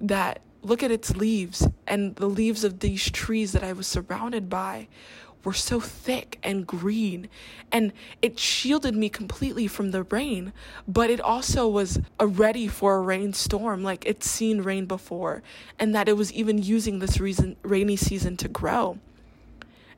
that 0.00 0.40
look 0.62 0.82
at 0.82 0.90
its 0.90 1.16
leaves 1.16 1.66
and 1.86 2.16
the 2.16 2.28
leaves 2.28 2.64
of 2.64 2.80
these 2.80 3.10
trees 3.10 3.52
that 3.52 3.64
I 3.64 3.72
was 3.72 3.86
surrounded 3.86 4.48
by 4.48 4.88
were 5.44 5.52
so 5.52 5.78
thick 5.78 6.38
and 6.42 6.66
green 6.66 7.28
and 7.70 7.92
it 8.22 8.38
shielded 8.38 8.94
me 8.94 9.08
completely 9.08 9.66
from 9.66 9.90
the 9.90 10.02
rain 10.04 10.52
but 10.88 11.10
it 11.10 11.20
also 11.20 11.68
was 11.68 12.00
a 12.18 12.26
ready 12.26 12.66
for 12.66 12.96
a 12.96 13.00
rainstorm 13.00 13.82
like 13.82 14.04
it's 14.06 14.28
seen 14.28 14.62
rain 14.62 14.86
before 14.86 15.42
and 15.78 15.94
that 15.94 16.08
it 16.08 16.16
was 16.16 16.32
even 16.32 16.58
using 16.58 16.98
this 16.98 17.20
reason 17.20 17.56
rainy 17.62 17.96
season 17.96 18.36
to 18.36 18.48
grow 18.48 18.98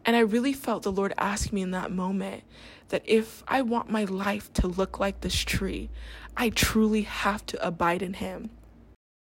and 0.06 0.14
I 0.14 0.20
really 0.20 0.52
felt 0.52 0.84
the 0.84 0.92
Lord 0.92 1.12
ask 1.18 1.52
me 1.52 1.62
in 1.62 1.72
that 1.72 1.90
moment 1.90 2.44
that 2.88 3.02
if 3.04 3.42
I 3.48 3.62
want 3.62 3.90
my 3.90 4.04
life 4.04 4.52
to 4.54 4.68
look 4.68 5.00
like 5.00 5.20
this 5.20 5.34
tree, 5.34 5.90
I 6.36 6.50
truly 6.50 7.02
have 7.02 7.44
to 7.46 7.66
abide 7.66 8.02
in 8.02 8.14
Him. 8.14 8.50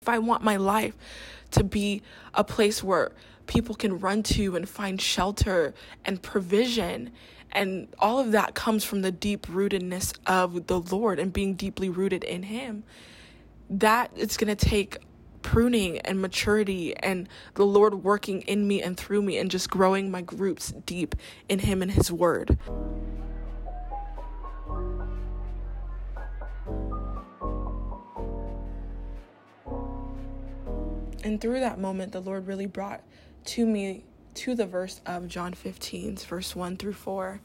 If 0.01 0.09
I 0.09 0.19
want 0.19 0.43
my 0.43 0.57
life 0.57 0.95
to 1.51 1.63
be 1.63 2.01
a 2.33 2.43
place 2.43 2.83
where 2.83 3.13
people 3.47 3.75
can 3.75 3.99
run 3.99 4.23
to 4.23 4.55
and 4.55 4.67
find 4.67 5.01
shelter 5.01 5.73
and 6.03 6.21
provision, 6.21 7.11
and 7.51 7.87
all 7.99 8.19
of 8.19 8.31
that 8.31 8.53
comes 8.55 8.83
from 8.83 9.01
the 9.01 9.11
deep 9.11 9.47
rootedness 9.47 10.13
of 10.25 10.67
the 10.67 10.79
Lord 10.79 11.19
and 11.19 11.31
being 11.31 11.55
deeply 11.55 11.89
rooted 11.89 12.23
in 12.23 12.43
Him, 12.43 12.83
that 13.69 14.11
it's 14.15 14.37
going 14.37 14.55
to 14.55 14.65
take 14.65 14.97
pruning 15.41 15.99
and 15.99 16.19
maturity 16.19 16.95
and 16.97 17.29
the 17.53 17.65
Lord 17.65 18.03
working 18.03 18.41
in 18.41 18.67
me 18.67 18.81
and 18.81 18.97
through 18.97 19.21
me 19.21 19.37
and 19.37 19.51
just 19.51 19.69
growing 19.69 20.09
my 20.09 20.23
roots 20.33 20.73
deep 20.85 21.15
in 21.47 21.59
Him 21.59 21.81
and 21.81 21.91
His 21.91 22.11
Word. 22.11 22.57
And 31.23 31.41
through 31.41 31.59
that 31.59 31.79
moment, 31.79 32.11
the 32.11 32.21
Lord 32.21 32.47
really 32.47 32.67
brought 32.67 33.03
to 33.45 33.65
me 33.65 34.03
to 34.35 34.55
the 34.55 34.65
verse 34.65 35.01
of 35.05 35.27
John 35.27 35.53
15, 35.53 36.17
verse 36.17 36.55
1 36.55 36.77
through 36.77 36.93
4. 36.93 37.39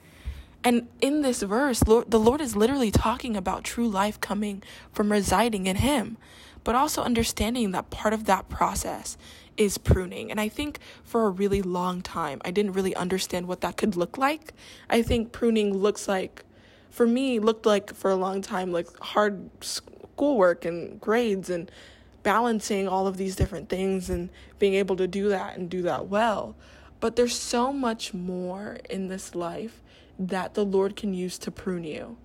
And 0.63 0.89
in 1.01 1.23
this 1.23 1.43
verse, 1.43 1.83
Lord, 1.87 2.11
the 2.11 2.21
Lord 2.21 2.41
is 2.41 2.57
literally 2.57 2.91
talking 2.91 3.37
about 3.37 3.65
true 3.65 3.89
life 3.89 4.21
coming 4.21 4.63
from 4.93 5.13
residing 5.13 5.67
in 5.67 5.77
Him 5.77 6.19
but 6.65 6.75
also 6.75 7.03
understanding 7.03 7.71
that 7.73 7.91
part 7.91 8.15
of 8.15 8.25
that 8.25 8.49
process 8.49 9.17
is 9.57 9.79
pruning. 9.79 10.31
And 10.31 10.41
I 10.41 10.49
think 10.49 10.79
for 11.03 11.27
a 11.27 11.31
really 11.31 11.63
long 11.63 12.03
time, 12.03 12.41
I 12.45 12.51
didn't 12.51 12.73
really 12.73 12.95
understand 12.95 13.49
what 13.49 13.61
that 13.63 13.77
could 13.77 13.97
look 13.97 14.19
like. 14.19 14.53
I 14.89 15.03
think 15.03 15.33
pruning 15.33 15.77
looks 15.77 16.09
like, 16.09 16.45
for 16.91 17.07
me, 17.07 17.39
looked 17.39 17.67
like 17.67 17.95
for 17.95 18.11
a 18.11 18.17
long 18.17 18.43
time, 18.43 18.73
like 18.73 18.89
hard 19.01 19.51
schoolwork 19.61 20.65
and 20.65 21.01
grades 21.01 21.51
and 21.51 21.71
balancing 22.23 22.89
all 22.89 23.07
of 23.07 23.17
these 23.17 23.37
different 23.37 23.69
things 23.69 24.11
and 24.11 24.31
being 24.59 24.75
able 24.75 24.97
to 24.97 25.07
do 25.07 25.29
that 25.29 25.57
and 25.57 25.71
do 25.71 25.83
that 25.83 26.09
well. 26.09 26.57
But 27.01 27.17
there's 27.17 27.37
so 27.39 27.73
much 27.73 28.13
more 28.13 28.79
in 28.89 29.09
this 29.09 29.35
life 29.35 29.83
that 30.19 30.55
the 30.55 30.65
Lord 30.65 30.97
can 30.97 31.15
use 31.15 31.39
to 31.39 31.51
prune 31.51 31.85
you. 31.85 32.19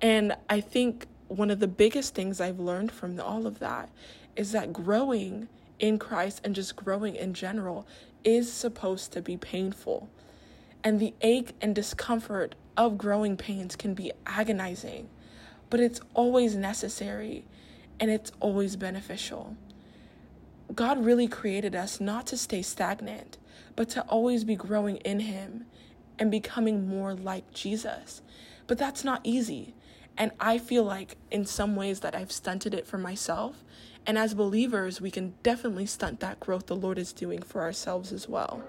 And 0.00 0.36
I 0.48 0.60
think 0.60 1.06
one 1.28 1.50
of 1.50 1.58
the 1.58 1.68
biggest 1.68 2.14
things 2.14 2.40
I've 2.40 2.60
learned 2.60 2.92
from 2.92 3.18
all 3.20 3.46
of 3.46 3.58
that 3.58 3.90
is 4.36 4.52
that 4.52 4.72
growing 4.72 5.48
in 5.78 5.98
Christ 5.98 6.40
and 6.44 6.54
just 6.54 6.76
growing 6.76 7.16
in 7.16 7.34
general 7.34 7.86
is 8.22 8.52
supposed 8.52 9.12
to 9.12 9.22
be 9.22 9.36
painful. 9.36 10.08
And 10.82 11.00
the 11.00 11.14
ache 11.22 11.54
and 11.60 11.74
discomfort 11.74 12.54
of 12.76 12.98
growing 12.98 13.36
pains 13.36 13.76
can 13.76 13.94
be 13.94 14.12
agonizing, 14.26 15.08
but 15.70 15.80
it's 15.80 16.00
always 16.14 16.54
necessary 16.54 17.44
and 18.00 18.10
it's 18.10 18.32
always 18.40 18.76
beneficial. 18.76 19.56
God 20.74 21.04
really 21.04 21.28
created 21.28 21.74
us 21.74 22.00
not 22.00 22.26
to 22.28 22.36
stay 22.36 22.62
stagnant, 22.62 23.38
but 23.76 23.88
to 23.90 24.02
always 24.02 24.44
be 24.44 24.56
growing 24.56 24.96
in 24.98 25.20
Him 25.20 25.66
and 26.18 26.30
becoming 26.30 26.88
more 26.88 27.14
like 27.14 27.52
Jesus. 27.52 28.22
But 28.66 28.78
that's 28.78 29.04
not 29.04 29.20
easy. 29.24 29.74
And 30.16 30.30
I 30.38 30.58
feel 30.58 30.84
like 30.84 31.16
in 31.30 31.44
some 31.44 31.76
ways 31.76 32.00
that 32.00 32.14
I've 32.14 32.32
stunted 32.32 32.72
it 32.72 32.86
for 32.86 32.98
myself. 32.98 33.64
And 34.06 34.16
as 34.16 34.34
believers, 34.34 35.00
we 35.00 35.10
can 35.10 35.34
definitely 35.42 35.86
stunt 35.86 36.20
that 36.20 36.40
growth 36.40 36.66
the 36.66 36.76
Lord 36.76 36.98
is 36.98 37.12
doing 37.12 37.42
for 37.42 37.62
ourselves 37.62 38.12
as 38.12 38.28
well. 38.28 38.62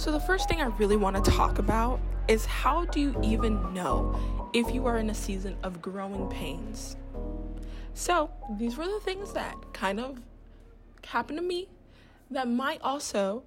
So, 0.00 0.10
the 0.10 0.18
first 0.18 0.48
thing 0.48 0.62
I 0.62 0.68
really 0.78 0.96
want 0.96 1.22
to 1.22 1.30
talk 1.30 1.58
about 1.58 2.00
is 2.26 2.46
how 2.46 2.86
do 2.86 2.98
you 2.98 3.20
even 3.22 3.74
know 3.74 4.18
if 4.54 4.72
you 4.72 4.86
are 4.86 4.96
in 4.96 5.10
a 5.10 5.14
season 5.14 5.58
of 5.62 5.82
growing 5.82 6.26
pains? 6.28 6.96
So, 7.92 8.30
these 8.56 8.78
were 8.78 8.86
the 8.86 9.00
things 9.00 9.34
that 9.34 9.54
kind 9.74 10.00
of 10.00 10.22
happened 11.04 11.38
to 11.38 11.44
me 11.44 11.68
that 12.30 12.48
might 12.48 12.80
also 12.80 13.42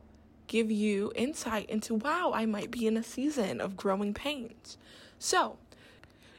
give 0.45 0.69
you 0.69 1.11
insight 1.15 1.71
into 1.71 1.95
wow, 1.95 2.31
I 2.35 2.45
might 2.45 2.69
be 2.69 2.85
in 2.85 2.97
a 2.97 3.03
season 3.03 3.59
of 3.59 3.75
growing 3.75 4.13
pains. 4.13 4.77
So, 5.17 5.57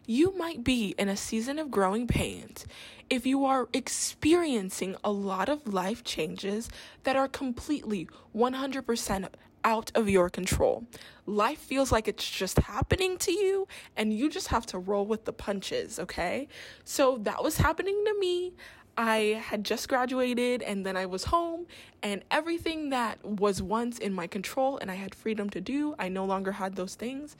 you 0.06 0.36
might 0.36 0.62
be 0.62 0.94
in 0.96 1.08
a 1.08 1.16
season 1.16 1.58
of 1.58 1.72
growing 1.72 2.06
pains 2.06 2.66
if 3.10 3.26
you 3.26 3.44
are 3.44 3.68
experiencing 3.72 4.94
a 5.02 5.10
lot 5.10 5.48
of 5.48 5.74
life 5.74 6.04
changes 6.04 6.70
that 7.02 7.16
are 7.16 7.26
completely 7.26 8.06
100% 8.32 9.28
out 9.64 9.90
of 9.94 10.08
your 10.08 10.28
control. 10.30 10.84
Life 11.26 11.58
feels 11.58 11.90
like 11.90 12.06
it's 12.06 12.28
just 12.28 12.58
happening 12.58 13.16
to 13.18 13.32
you 13.32 13.66
and 13.96 14.12
you 14.12 14.28
just 14.28 14.48
have 14.48 14.66
to 14.66 14.78
roll 14.78 15.06
with 15.06 15.24
the 15.24 15.32
punches, 15.32 15.98
okay? 15.98 16.48
So 16.84 17.18
that 17.22 17.42
was 17.42 17.56
happening 17.56 18.02
to 18.06 18.14
me. 18.20 18.52
I 18.96 19.42
had 19.44 19.64
just 19.64 19.88
graduated 19.88 20.62
and 20.62 20.86
then 20.86 20.96
I 20.96 21.06
was 21.06 21.24
home, 21.24 21.66
and 22.02 22.22
everything 22.30 22.90
that 22.90 23.24
was 23.24 23.60
once 23.60 23.98
in 23.98 24.14
my 24.14 24.28
control 24.28 24.78
and 24.78 24.88
I 24.88 24.94
had 24.94 25.14
freedom 25.14 25.50
to 25.50 25.60
do, 25.60 25.96
I 25.98 26.08
no 26.08 26.24
longer 26.24 26.52
had 26.52 26.76
those 26.76 26.94
things. 26.94 27.36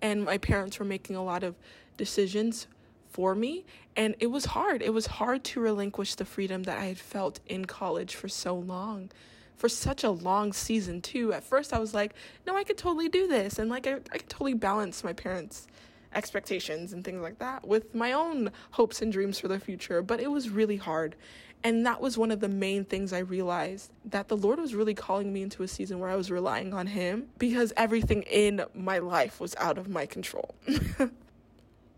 And 0.00 0.24
my 0.24 0.38
parents 0.38 0.78
were 0.78 0.86
making 0.86 1.16
a 1.16 1.22
lot 1.22 1.42
of 1.42 1.56
decisions 1.98 2.68
for 3.10 3.34
me, 3.34 3.64
and 3.96 4.16
it 4.18 4.28
was 4.28 4.46
hard. 4.46 4.82
It 4.82 4.92
was 4.94 5.06
hard 5.06 5.44
to 5.44 5.60
relinquish 5.60 6.14
the 6.14 6.24
freedom 6.24 6.62
that 6.64 6.78
I 6.78 6.86
had 6.86 6.98
felt 6.98 7.38
in 7.46 7.64
college 7.66 8.14
for 8.14 8.28
so 8.28 8.56
long. 8.56 9.10
For 9.56 9.68
such 9.68 10.04
a 10.04 10.10
long 10.10 10.52
season, 10.52 11.00
too. 11.00 11.32
At 11.32 11.44
first, 11.44 11.72
I 11.72 11.78
was 11.78 11.94
like, 11.94 12.14
no, 12.46 12.56
I 12.56 12.64
could 12.64 12.78
totally 12.78 13.08
do 13.08 13.26
this. 13.26 13.58
And 13.58 13.70
like, 13.70 13.86
I, 13.86 13.94
I 14.12 14.18
could 14.18 14.28
totally 14.28 14.54
balance 14.54 15.04
my 15.04 15.12
parents' 15.12 15.66
expectations 16.14 16.92
and 16.92 17.04
things 17.04 17.20
like 17.20 17.38
that 17.38 17.66
with 17.66 17.94
my 17.94 18.12
own 18.12 18.50
hopes 18.72 19.02
and 19.02 19.12
dreams 19.12 19.38
for 19.38 19.48
the 19.48 19.60
future, 19.60 20.02
but 20.02 20.20
it 20.20 20.30
was 20.30 20.50
really 20.50 20.76
hard. 20.76 21.16
And 21.62 21.86
that 21.86 22.00
was 22.00 22.18
one 22.18 22.30
of 22.30 22.40
the 22.40 22.48
main 22.48 22.84
things 22.84 23.12
I 23.12 23.20
realized 23.20 23.90
that 24.04 24.28
the 24.28 24.36
Lord 24.36 24.58
was 24.58 24.74
really 24.74 24.92
calling 24.92 25.32
me 25.32 25.42
into 25.42 25.62
a 25.62 25.68
season 25.68 25.98
where 25.98 26.10
I 26.10 26.16
was 26.16 26.30
relying 26.30 26.74
on 26.74 26.88
Him 26.88 27.28
because 27.38 27.72
everything 27.76 28.22
in 28.24 28.62
my 28.74 28.98
life 28.98 29.40
was 29.40 29.56
out 29.56 29.78
of 29.78 29.88
my 29.88 30.04
control. 30.04 30.54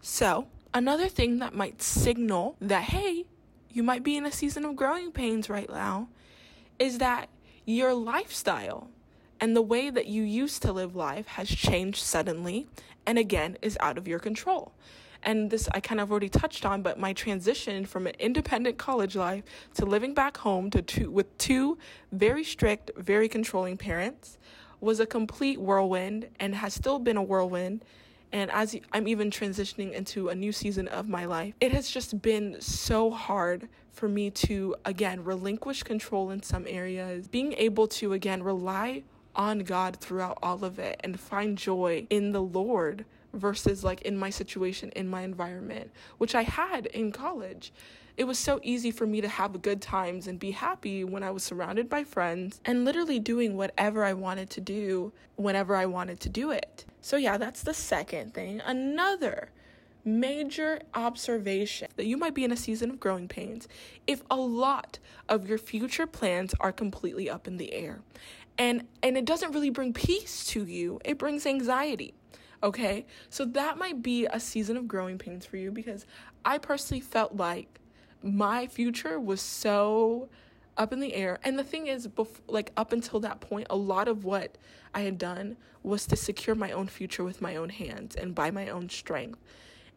so, 0.01 0.47
another 0.73 1.09
thing 1.09 1.41
that 1.41 1.53
might 1.53 1.83
signal 1.83 2.55
that, 2.61 2.85
hey, 2.85 3.25
you 3.73 3.83
might 3.83 4.05
be 4.05 4.17
in 4.17 4.25
a 4.25 4.31
season 4.31 4.65
of 4.65 4.77
growing 4.77 5.11
pains 5.11 5.51
right 5.51 5.69
now 5.69 6.09
is 6.79 6.99
that 6.99 7.29
your 7.67 7.93
lifestyle 7.93 8.89
and 9.41 9.55
the 9.55 9.63
way 9.63 9.91
that 9.91 10.07
you 10.07 10.23
used 10.23 10.63
to 10.63 10.73
live 10.73 10.97
life 10.97 11.27
has 11.27 11.49
changed 11.49 12.03
suddenly 12.03 12.69
and 13.05 13.19
again 13.19 13.59
is 13.61 13.77
out 13.81 13.99
of 13.99 14.09
your 14.09 14.19
control. 14.19 14.73
And 15.23 15.51
this 15.51 15.69
I 15.73 15.81
kind 15.81 16.01
of 16.01 16.11
already 16.11 16.29
touched 16.29 16.65
on, 16.65 16.83
but 16.83 16.99
my 16.99 17.13
transition 17.13 17.85
from 17.85 18.07
an 18.07 18.15
independent 18.19 18.79
college 18.79 19.17
life 19.17 19.43
to 19.75 19.85
living 19.85 20.15
back 20.15 20.37
home 20.37 20.71
to 20.71 20.81
two, 20.81 21.11
with 21.11 21.37
two 21.39 21.77
very 22.13 22.45
strict, 22.45 22.93
very 22.97 23.29
controlling 23.29 23.77
parents 23.77 24.39
was 24.81 25.01
a 25.01 25.07
complete 25.07 25.61
whirlwind 25.61 26.29
and 26.39 26.55
has 26.55 26.73
still 26.73 27.01
been 27.01 27.17
a 27.17 27.23
whirlwind. 27.23 27.85
And 28.31 28.51
as 28.53 28.77
I'm 28.93 29.09
even 29.09 29.31
transitioning 29.31 29.93
into 29.93 30.29
a 30.29 30.35
new 30.35 30.53
season 30.53 30.87
of 30.89 31.09
my 31.09 31.25
life, 31.25 31.55
it 31.61 31.73
has 31.73 31.91
just 31.91 32.23
been 32.23 32.61
so 32.61 33.11
hard 33.11 33.69
for 33.97 34.09
me 34.11 34.31
to, 34.31 34.77
again, 34.85 35.25
relinquish 35.25 35.83
control 35.83 36.31
in 36.31 36.43
some 36.43 36.67
areas, 36.69 37.29
being 37.29 37.55
able 37.55 37.89
to, 37.89 38.13
again, 38.13 38.43
rely 38.43 39.03
on 39.35 39.61
God 39.61 39.97
throughout 39.97 40.39
all 40.43 40.65
of 40.65 40.79
it 40.79 41.01
and 41.03 41.19
find 41.19 41.57
joy 41.57 42.07
in 42.11 42.33
the 42.33 42.43
Lord 42.43 43.07
versus 43.33 43.83
like 43.83 44.03
in 44.03 44.17
my 44.17 44.29
situation, 44.29 44.91
in 44.91 45.09
my 45.09 45.23
environment, 45.23 45.91
which 46.19 46.35
I 46.35 46.43
had 46.43 46.87
in 46.87 47.11
college. 47.11 47.73
it 48.17 48.25
was 48.25 48.39
so 48.39 48.59
easy 48.63 48.91
for 48.91 49.07
me 49.07 49.21
to 49.21 49.29
have 49.29 49.61
good 49.63 49.83
times 49.83 50.27
and 50.27 50.39
be 50.39 50.51
happy 50.51 51.05
when 51.05 51.23
I 51.23 51.31
was 51.31 51.43
surrounded 51.43 51.89
by 51.89 52.05
friends 52.05 52.61
and 52.65 52.85
literally 52.85 53.19
doing 53.19 53.57
whatever 53.57 54.05
I 54.05 54.15
wanted 54.15 54.49
to 54.51 54.61
do 54.61 55.13
whenever 55.37 55.77
I 55.77 55.87
wanted 55.87 56.21
to 56.21 56.29
do 56.29 56.51
it. 56.51 56.87
So, 57.03 57.17
yeah, 57.17 57.37
that's 57.37 57.63
the 57.63 57.75
second 57.75 58.33
thing. 58.33 58.61
Another 58.65 59.51
major 60.07 60.81
observation 60.95 61.89
that 61.97 62.07
you 62.07 62.17
might 62.17 62.35
be 62.35 62.45
in 62.45 62.53
a 62.53 62.57
season 62.57 62.91
of 62.91 63.01
growing 63.01 63.29
pains 63.29 63.69
if 64.07 64.23
a 64.31 64.37
lot 64.37 64.99
of 65.29 65.49
your 65.49 65.59
future 65.59 66.07
plans 66.07 66.55
are 66.61 66.73
completely 66.73 67.29
up 67.29 67.47
in 67.47 67.57
the 67.57 67.73
air. 67.73 68.01
And 68.57 68.87
and 69.03 69.19
it 69.19 69.25
doesn't 69.25 69.53
really 69.53 69.71
bring 69.71 69.93
peace 69.93 70.47
to 70.47 70.65
you. 70.65 71.01
It 71.05 71.19
brings 71.19 71.45
anxiety. 71.45 72.15
Okay? 72.63 73.05
So 73.29 73.45
that 73.45 73.77
might 73.77 74.03
be 74.03 74.27
a 74.27 74.41
season 74.41 74.77
of 74.77 74.89
growing 74.89 75.19
pains 75.19 75.45
for 75.45 75.57
you 75.57 75.71
because 75.71 76.07
I 76.45 76.59
personally 76.59 77.01
felt 77.01 77.37
like 77.37 77.81
my 78.23 78.67
future 78.67 79.21
was 79.21 79.41
so 79.41 80.29
up 80.77 80.93
in 80.93 81.01
the 81.01 81.15
air. 81.15 81.39
And 81.43 81.59
the 81.59 81.65
thing 81.65 81.87
is, 81.87 82.09
bef- 82.09 82.41
like 82.47 82.73
up 82.77 82.93
until 82.93 83.21
that 83.21 83.41
point, 83.41 83.67
a 83.71 83.77
lot 83.77 84.09
of 84.09 84.25
what 84.25 84.57
I 84.95 85.01
had 85.01 85.19
done 85.19 85.57
was 85.83 86.07
to 86.07 86.17
secure 86.17 86.57
my 86.57 86.73
own 86.73 86.89
future 86.89 87.25
with 87.25 87.41
my 87.41 87.57
own 87.57 87.69
hands 87.69 88.17
and 88.17 88.35
by 88.35 88.51
my 88.51 88.69
own 88.69 88.89
strength. 88.89 89.39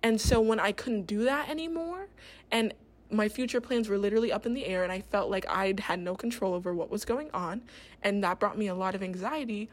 And 0.04 0.20
so 0.20 0.40
when 0.40 0.60
I 0.60 0.72
couldn't 0.72 1.08
do 1.08 1.24
that 1.26 1.50
anymore 1.50 2.08
and 2.52 2.74
my 3.12 3.28
future 3.28 3.60
plans 3.60 3.90
were 3.90 3.98
literally 3.98 4.32
up 4.32 4.46
in 4.46 4.54
the 4.54 4.66
air 4.66 4.84
and 4.84 4.92
I 4.92 5.02
felt 5.02 5.30
like 5.30 5.46
I 5.50 5.74
had 5.80 6.00
no 6.00 6.16
control 6.16 6.54
over 6.54 6.74
what 6.74 6.90
was 6.90 7.06
going 7.06 7.30
on 7.34 7.62
and 8.04 8.24
that 8.24 8.40
brought 8.40 8.58
me 8.58 8.68
a 8.68 8.76
lot 8.76 8.96
of 8.96 9.04
anxiety. 9.04 9.70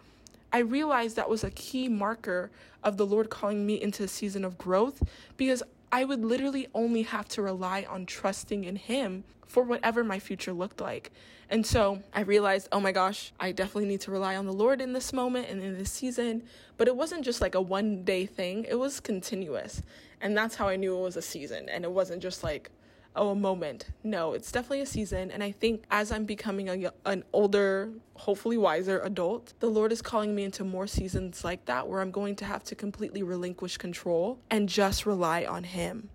I 0.53 0.59
realized 0.59 1.17
that 1.17 1.29
was 1.29 1.45
a 1.45 1.51
key 1.51 1.89
marker 1.89 2.51
of 2.83 2.97
the 2.97 3.07
Lord 3.07 3.31
calling 3.31 3.67
me 3.67 3.81
into 3.81 4.05
a 4.05 4.09
season 4.09 4.45
of 4.45 4.57
growth 4.57 5.03
because 5.37 5.63
I 5.93 6.05
would 6.05 6.25
literally 6.25 6.67
only 6.75 7.03
have 7.03 7.29
to 7.31 7.43
rely 7.43 7.87
on 7.89 8.07
trusting 8.07 8.65
in 8.65 8.77
Him 8.77 9.25
for 9.47 9.63
whatever 9.63 10.03
my 10.03 10.19
future 10.19 10.53
looked 10.53 10.81
like. 10.81 11.13
And 11.49 11.65
so 11.65 12.03
I 12.13 12.21
realized, 12.21 12.69
oh 12.73 12.81
my 12.81 12.93
gosh, 12.93 13.33
I 13.39 13.53
definitely 13.53 13.89
need 13.89 14.01
to 14.03 14.11
rely 14.11 14.37
on 14.37 14.47
the 14.47 14.53
Lord 14.53 14.81
in 14.81 14.93
this 14.93 15.13
moment 15.13 15.49
and 15.49 15.63
in 15.63 15.79
this 15.79 15.93
season. 15.93 16.43
But 16.77 16.89
it 16.89 16.97
wasn't 16.97 17.25
just 17.25 17.41
like 17.41 17.55
a 17.55 17.61
one 17.61 18.03
day 18.05 18.27
thing, 18.27 18.65
it 18.69 18.75
was 18.75 19.01
continuous. 19.01 19.83
And 20.21 20.37
that's 20.37 20.55
how 20.55 20.69
I 20.69 20.77
knew 20.77 20.97
it 20.97 21.03
was 21.03 21.17
a 21.17 21.23
season. 21.23 21.69
And 21.69 21.85
it 21.85 21.91
wasn't 21.91 22.23
just 22.23 22.43
like, 22.43 22.71
oh, 23.17 23.31
a 23.31 23.35
moment. 23.35 23.89
No, 24.05 24.35
it's 24.35 24.53
definitely 24.53 24.83
a 24.83 24.87
season. 24.87 25.31
And 25.31 25.43
I 25.43 25.51
think 25.51 25.85
as 25.91 26.13
I'm 26.13 26.25
becoming 26.25 26.69
a, 26.69 26.93
an 27.05 27.25
older, 27.33 27.91
hopefully 28.15 28.57
wiser 28.57 29.01
adult, 29.01 29.55
the 29.61 29.69
Lord 29.69 29.93
is 29.93 30.03
calling 30.03 30.35
me 30.35 30.45
into 30.45 30.65
more 30.65 30.87
seasons 30.87 31.45
like 31.45 31.65
that 31.67 31.89
where 31.89 32.01
I'm 32.01 32.11
going 32.11 32.37
to 32.37 32.45
have 32.45 32.63
to 32.65 32.75
completely 32.75 33.23
relinquish 33.23 33.77
control 33.79 34.39
and 34.51 34.69
just 34.69 35.07
rely 35.07 35.45
on 35.45 35.65
Him. 35.65 36.11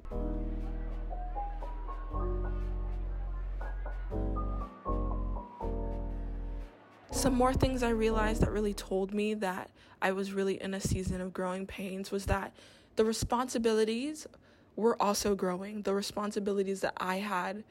Some 7.11 7.35
more 7.35 7.53
things 7.53 7.83
I 7.83 7.89
realized 7.89 8.41
that 8.41 8.51
really 8.51 8.73
told 8.73 9.13
me 9.13 9.33
that 9.35 9.69
I 10.01 10.11
was 10.11 10.33
really 10.33 10.61
in 10.61 10.73
a 10.73 10.79
season 10.79 11.21
of 11.21 11.33
growing 11.33 11.67
pains 11.67 12.09
was 12.09 12.25
that 12.25 12.53
the 12.95 13.05
responsibilities 13.05 14.27
were 14.75 15.01
also 15.01 15.35
growing. 15.35 15.81
The 15.81 15.93
responsibilities 15.93 16.81
that 16.81 16.93
I 16.97 17.17
had 17.17 17.63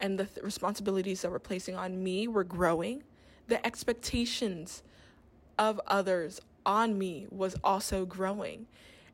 and 0.00 0.18
the 0.18 0.24
th- 0.24 0.44
responsibilities 0.44 1.22
that 1.22 1.30
were 1.30 1.38
placing 1.38 1.74
on 1.76 2.02
me 2.02 2.28
were 2.28 2.44
growing. 2.44 3.02
The 3.48 3.64
expectations 3.66 4.82
of 5.58 5.80
others 5.86 6.40
on 6.66 6.98
me 6.98 7.26
was 7.30 7.56
also 7.62 8.04
growing. 8.04 8.66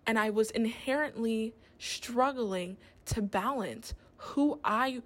And 0.07 0.19
I 0.19 0.31
was 0.31 0.51
inherently 0.51 1.55
struggling 1.79 2.77
to 3.07 3.23
balance 3.23 3.95
who 4.17 4.61
I 4.65 5.03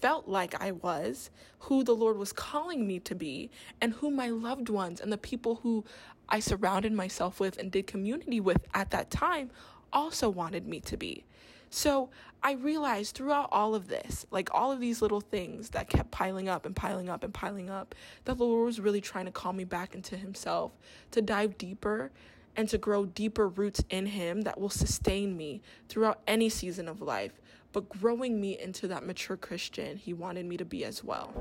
felt 0.00 0.28
like 0.28 0.60
I 0.60 0.72
was, 0.72 1.30
who 1.60 1.82
the 1.82 1.94
Lord 1.94 2.18
was 2.18 2.32
calling 2.32 2.86
me 2.86 2.98
to 3.00 3.14
be, 3.14 3.50
and 3.80 3.94
who 3.94 4.10
my 4.10 4.28
loved 4.28 4.68
ones 4.68 5.00
and 5.00 5.12
the 5.12 5.18
people 5.18 5.56
who 5.56 5.84
I 6.28 6.40
surrounded 6.40 6.92
myself 6.92 7.40
with 7.40 7.58
and 7.58 7.70
did 7.70 7.86
community 7.86 8.40
with 8.40 8.66
at 8.74 8.90
that 8.90 9.10
time 9.10 9.50
also 9.94 10.28
wanted 10.28 10.66
me 10.66 10.80
to 10.80 10.96
be. 10.98 11.24
So 11.70 12.10
I 12.42 12.52
realized 12.52 13.16
throughout 13.16 13.48
all 13.50 13.74
of 13.74 13.88
this, 13.88 14.26
like 14.30 14.48
all 14.52 14.70
of 14.70 14.78
these 14.78 15.00
little 15.00 15.20
things 15.20 15.70
that 15.70 15.88
kept 15.88 16.10
piling 16.10 16.48
up 16.48 16.66
and 16.66 16.76
piling 16.76 17.08
up 17.08 17.24
and 17.24 17.32
piling 17.32 17.70
up, 17.70 17.94
that 18.26 18.38
the 18.38 18.44
Lord 18.44 18.66
was 18.66 18.78
really 18.78 19.00
trying 19.00 19.24
to 19.24 19.32
call 19.32 19.52
me 19.52 19.64
back 19.64 19.94
into 19.94 20.16
Himself, 20.16 20.72
to 21.10 21.22
dive 21.22 21.58
deeper 21.58 22.12
and 22.56 22.68
to 22.68 22.78
grow 22.78 23.06
deeper 23.06 23.48
roots 23.48 23.82
in 23.90 24.06
Him 24.06 24.42
that 24.42 24.60
will 24.60 24.70
sustain 24.70 25.36
me 25.36 25.62
throughout 25.88 26.20
any 26.28 26.48
season 26.48 26.86
of 26.86 27.02
life, 27.02 27.40
but 27.72 27.88
growing 27.88 28.40
me 28.40 28.58
into 28.58 28.86
that 28.88 29.04
mature 29.04 29.36
Christian 29.36 29.96
He 29.96 30.12
wanted 30.12 30.46
me 30.46 30.56
to 30.56 30.64
be 30.64 30.84
as 30.84 31.02
well. 31.02 31.34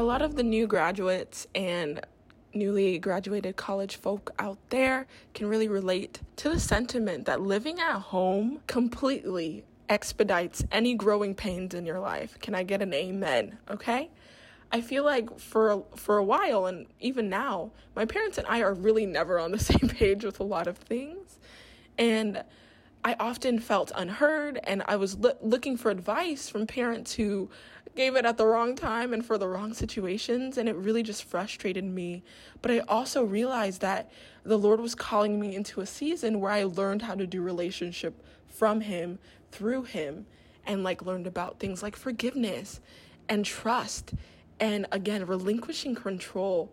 A 0.00 0.02
lot 0.02 0.22
of 0.22 0.34
the 0.34 0.42
new 0.42 0.66
graduates 0.66 1.46
and 1.54 2.00
newly 2.54 2.98
graduated 2.98 3.54
college 3.56 3.96
folk 3.96 4.32
out 4.38 4.56
there 4.70 5.06
can 5.34 5.46
really 5.46 5.68
relate 5.68 6.22
to 6.36 6.48
the 6.48 6.58
sentiment 6.58 7.26
that 7.26 7.42
living 7.42 7.78
at 7.78 7.98
home 7.98 8.60
completely 8.66 9.62
expedites 9.90 10.64
any 10.72 10.94
growing 10.94 11.34
pains 11.34 11.74
in 11.74 11.84
your 11.84 12.00
life. 12.00 12.38
Can 12.40 12.54
I 12.54 12.62
get 12.62 12.80
an 12.80 12.94
amen? 12.94 13.58
Okay? 13.70 14.08
I 14.72 14.80
feel 14.80 15.04
like 15.04 15.38
for 15.38 15.84
for 15.96 16.16
a 16.16 16.24
while 16.24 16.64
and 16.64 16.86
even 17.00 17.28
now, 17.28 17.70
my 17.94 18.06
parents 18.06 18.38
and 18.38 18.46
I 18.46 18.62
are 18.62 18.72
really 18.72 19.04
never 19.04 19.38
on 19.38 19.50
the 19.50 19.58
same 19.70 19.90
page 19.90 20.24
with 20.24 20.40
a 20.40 20.44
lot 20.44 20.66
of 20.66 20.78
things. 20.78 21.38
And 21.98 22.42
I 23.02 23.16
often 23.18 23.58
felt 23.58 23.92
unheard 23.94 24.60
and 24.64 24.82
I 24.86 24.96
was 24.96 25.16
lo- 25.16 25.36
looking 25.40 25.76
for 25.76 25.90
advice 25.90 26.48
from 26.48 26.66
parents 26.66 27.14
who 27.14 27.48
gave 27.96 28.14
it 28.14 28.24
at 28.24 28.36
the 28.36 28.46
wrong 28.46 28.76
time 28.76 29.12
and 29.12 29.24
for 29.24 29.38
the 29.38 29.48
wrong 29.48 29.72
situations 29.72 30.58
and 30.58 30.68
it 30.68 30.76
really 30.76 31.02
just 31.02 31.24
frustrated 31.24 31.84
me. 31.84 32.22
But 32.60 32.70
I 32.70 32.80
also 32.80 33.24
realized 33.24 33.80
that 33.80 34.10
the 34.44 34.58
Lord 34.58 34.80
was 34.80 34.94
calling 34.94 35.40
me 35.40 35.54
into 35.54 35.80
a 35.80 35.86
season 35.86 36.40
where 36.40 36.52
I 36.52 36.64
learned 36.64 37.02
how 37.02 37.14
to 37.14 37.26
do 37.26 37.42
relationship 37.42 38.22
from 38.46 38.82
him 38.82 39.18
through 39.50 39.84
him 39.84 40.26
and 40.66 40.84
like 40.84 41.02
learned 41.02 41.26
about 41.26 41.58
things 41.58 41.82
like 41.82 41.96
forgiveness 41.96 42.80
and 43.28 43.44
trust 43.44 44.12
and 44.58 44.86
again 44.92 45.24
relinquishing 45.24 45.94
control 45.94 46.70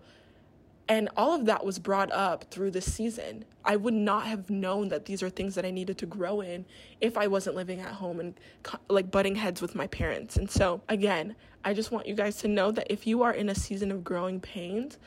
and 0.89 1.09
all 1.17 1.33
of 1.33 1.45
that 1.45 1.65
was 1.65 1.79
brought 1.79 2.11
up 2.11 2.45
through 2.49 2.71
this 2.71 2.91
season. 2.91 3.43
I 3.65 3.75
would 3.75 3.93
not 3.93 4.25
have 4.25 4.49
known 4.49 4.87
that 4.89 5.05
these 5.05 5.21
are 5.21 5.29
things 5.29 5.55
that 5.55 5.65
I 5.65 5.71
needed 5.71 5.97
to 5.97 6.05
grow 6.05 6.39
in 6.41 6.65
if 7.01 7.17
I 7.17 7.27
wasn't 7.27 7.57
living 7.57 7.81
at 7.81 7.93
home 7.93 8.19
and 8.19 8.33
like 8.87 9.11
butting 9.11 9.35
heads 9.35 9.61
with 9.61 9.75
my 9.75 9.87
parents. 9.87 10.37
And 10.37 10.49
so, 10.49 10.81
again, 10.87 11.35
I 11.65 11.73
just 11.73 11.91
want 11.91 12.07
you 12.07 12.15
guys 12.15 12.37
to 12.37 12.47
know 12.47 12.71
that 12.71 12.87
if 12.89 13.05
you 13.05 13.23
are 13.23 13.33
in 13.33 13.49
a 13.49 13.55
season 13.55 13.91
of 13.91 14.03
growing 14.03 14.39
pains, 14.39 14.97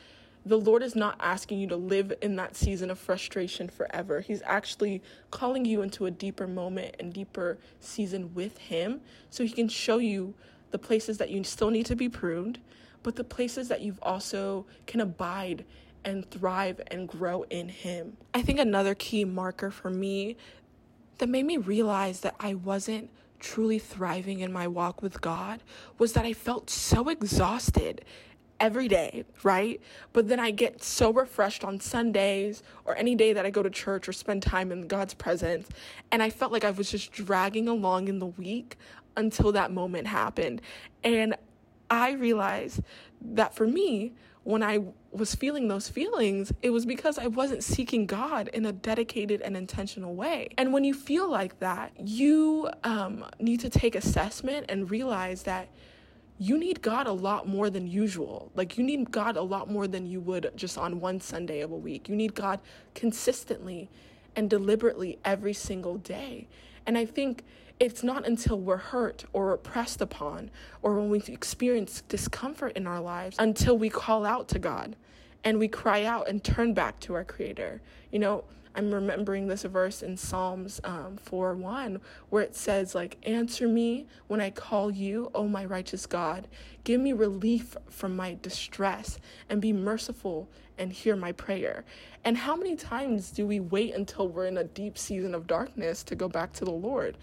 the 0.45 0.57
Lord 0.57 0.83
is 0.83 0.95
not 0.95 1.15
asking 1.19 1.59
you 1.59 1.67
to 1.67 1.75
live 1.75 2.13
in 2.21 2.35
that 2.35 2.55
season 2.55 2.89
of 2.91 2.99
frustration 2.99 3.69
forever. 3.69 4.21
He's 4.21 4.41
actually 4.45 5.01
calling 5.29 5.65
you 5.65 5.81
into 5.81 6.05
a 6.05 6.11
deeper 6.11 6.47
moment 6.47 6.95
and 6.99 7.13
deeper 7.13 7.57
season 7.79 8.33
with 8.33 8.57
Him 8.57 9.01
so 9.29 9.43
He 9.43 9.51
can 9.51 9.69
show 9.69 9.97
you 9.97 10.33
the 10.71 10.79
places 10.79 11.17
that 11.17 11.29
you 11.29 11.43
still 11.43 11.69
need 11.69 11.85
to 11.87 11.95
be 11.95 12.09
pruned 12.09 12.59
but 13.03 13.15
the 13.15 13.23
places 13.23 13.67
that 13.69 13.81
you've 13.81 13.99
also 14.01 14.65
can 14.85 15.01
abide 15.01 15.65
and 16.03 16.29
thrive 16.29 16.81
and 16.87 17.07
grow 17.07 17.43
in 17.43 17.69
Him. 17.69 18.17
I 18.33 18.41
think 18.41 18.59
another 18.59 18.95
key 18.95 19.25
marker 19.25 19.71
for 19.71 19.89
me 19.89 20.37
that 21.19 21.29
made 21.29 21.45
me 21.45 21.57
realize 21.57 22.21
that 22.21 22.35
I 22.39 22.55
wasn't 22.55 23.09
truly 23.39 23.79
thriving 23.79 24.39
in 24.39 24.51
my 24.51 24.67
walk 24.67 25.01
with 25.01 25.19
God 25.21 25.61
was 25.97 26.13
that 26.13 26.25
I 26.25 26.33
felt 26.33 26.69
so 26.69 27.09
exhausted 27.09 28.05
every 28.59 28.87
day, 28.87 29.25
right? 29.43 29.81
But 30.13 30.27
then 30.27 30.39
I 30.39 30.51
get 30.51 30.83
so 30.83 31.11
refreshed 31.11 31.63
on 31.63 31.79
Sundays 31.79 32.61
or 32.85 32.95
any 32.95 33.15
day 33.15 33.33
that 33.33 33.45
I 33.45 33.49
go 33.49 33.63
to 33.63 33.69
church 33.71 34.07
or 34.07 34.13
spend 34.13 34.43
time 34.43 34.71
in 34.71 34.87
God's 34.87 35.15
presence. 35.15 35.67
And 36.11 36.21
I 36.21 36.29
felt 36.29 36.51
like 36.51 36.63
I 36.63 36.69
was 36.69 36.91
just 36.91 37.11
dragging 37.11 37.67
along 37.67 38.07
in 38.07 38.19
the 38.19 38.27
week 38.27 38.77
until 39.17 39.51
that 39.53 39.71
moment 39.71 40.07
happened. 40.07 40.61
And 41.03 41.35
I 41.91 42.13
realized 42.13 42.81
that 43.21 43.53
for 43.53 43.67
me, 43.67 44.13
when 44.43 44.63
I 44.63 44.79
was 45.11 45.35
feeling 45.35 45.67
those 45.67 45.89
feelings, 45.89 46.51
it 46.63 46.71
was 46.71 46.85
because 46.85 47.19
I 47.19 47.27
wasn't 47.27 47.63
seeking 47.63 48.07
God 48.07 48.47
in 48.47 48.65
a 48.65 48.71
dedicated 48.71 49.41
and 49.41 49.55
intentional 49.55 50.15
way. 50.15 50.49
And 50.57 50.73
when 50.73 50.83
you 50.83 50.95
feel 50.95 51.29
like 51.29 51.59
that, 51.59 51.91
you 51.99 52.69
um, 52.83 53.25
need 53.39 53.59
to 53.59 53.69
take 53.69 53.93
assessment 53.93 54.65
and 54.69 54.89
realize 54.89 55.43
that 55.43 55.67
you 56.39 56.57
need 56.57 56.81
God 56.81 57.05
a 57.05 57.11
lot 57.11 57.47
more 57.47 57.69
than 57.69 57.85
usual. 57.85 58.51
Like, 58.55 58.75
you 58.77 58.83
need 58.83 59.11
God 59.11 59.37
a 59.37 59.43
lot 59.43 59.69
more 59.69 59.85
than 59.85 60.07
you 60.07 60.19
would 60.21 60.51
just 60.55 60.75
on 60.75 60.99
one 60.99 61.21
Sunday 61.21 61.59
of 61.59 61.71
a 61.71 61.75
week. 61.75 62.09
You 62.09 62.15
need 62.15 62.33
God 62.33 62.61
consistently 62.95 63.91
and 64.35 64.49
deliberately 64.49 65.19
every 65.23 65.53
single 65.53 65.97
day. 65.97 66.47
And 66.87 66.97
I 66.97 67.05
think 67.05 67.43
it's 67.81 68.03
not 68.03 68.27
until 68.27 68.59
we're 68.59 68.77
hurt 68.77 69.25
or 69.33 69.53
oppressed 69.53 70.01
upon 70.01 70.51
or 70.83 70.99
when 70.99 71.09
we 71.09 71.17
experience 71.27 72.03
discomfort 72.07 72.77
in 72.77 72.85
our 72.85 73.01
lives 73.01 73.35
until 73.39 73.75
we 73.75 73.89
call 73.89 74.23
out 74.23 74.47
to 74.47 74.59
God 74.59 74.95
and 75.43 75.57
we 75.57 75.67
cry 75.67 76.03
out 76.03 76.29
and 76.29 76.43
turn 76.43 76.75
back 76.75 76.99
to 76.99 77.15
our 77.15 77.23
Creator. 77.23 77.81
You 78.11 78.19
know, 78.19 78.43
I'm 78.75 78.93
remembering 78.93 79.47
this 79.47 79.63
verse 79.63 80.03
in 80.03 80.15
Psalms 80.15 80.79
um, 80.83 81.17
4 81.17 81.55
1, 81.55 81.99
where 82.29 82.43
it 82.43 82.55
says, 82.55 82.93
like, 82.93 83.17
answer 83.23 83.67
me 83.67 84.05
when 84.27 84.39
I 84.39 84.51
call 84.51 84.91
you, 84.91 85.31
O 85.33 85.47
my 85.47 85.65
righteous 85.65 86.05
God. 86.05 86.47
Give 86.83 87.01
me 87.01 87.13
relief 87.13 87.75
from 87.89 88.15
my 88.15 88.37
distress 88.43 89.17
and 89.49 89.59
be 89.59 89.73
merciful 89.73 90.51
and 90.77 90.93
hear 90.93 91.15
my 91.15 91.31
prayer. 91.31 91.83
And 92.23 92.37
how 92.37 92.55
many 92.55 92.75
times 92.75 93.31
do 93.31 93.47
we 93.47 93.59
wait 93.59 93.95
until 93.95 94.29
we're 94.29 94.45
in 94.45 94.57
a 94.57 94.63
deep 94.65 94.99
season 94.99 95.33
of 95.33 95.47
darkness 95.47 96.03
to 96.03 96.15
go 96.15 96.29
back 96.29 96.53
to 96.53 96.63
the 96.63 96.71
Lord? 96.71 97.17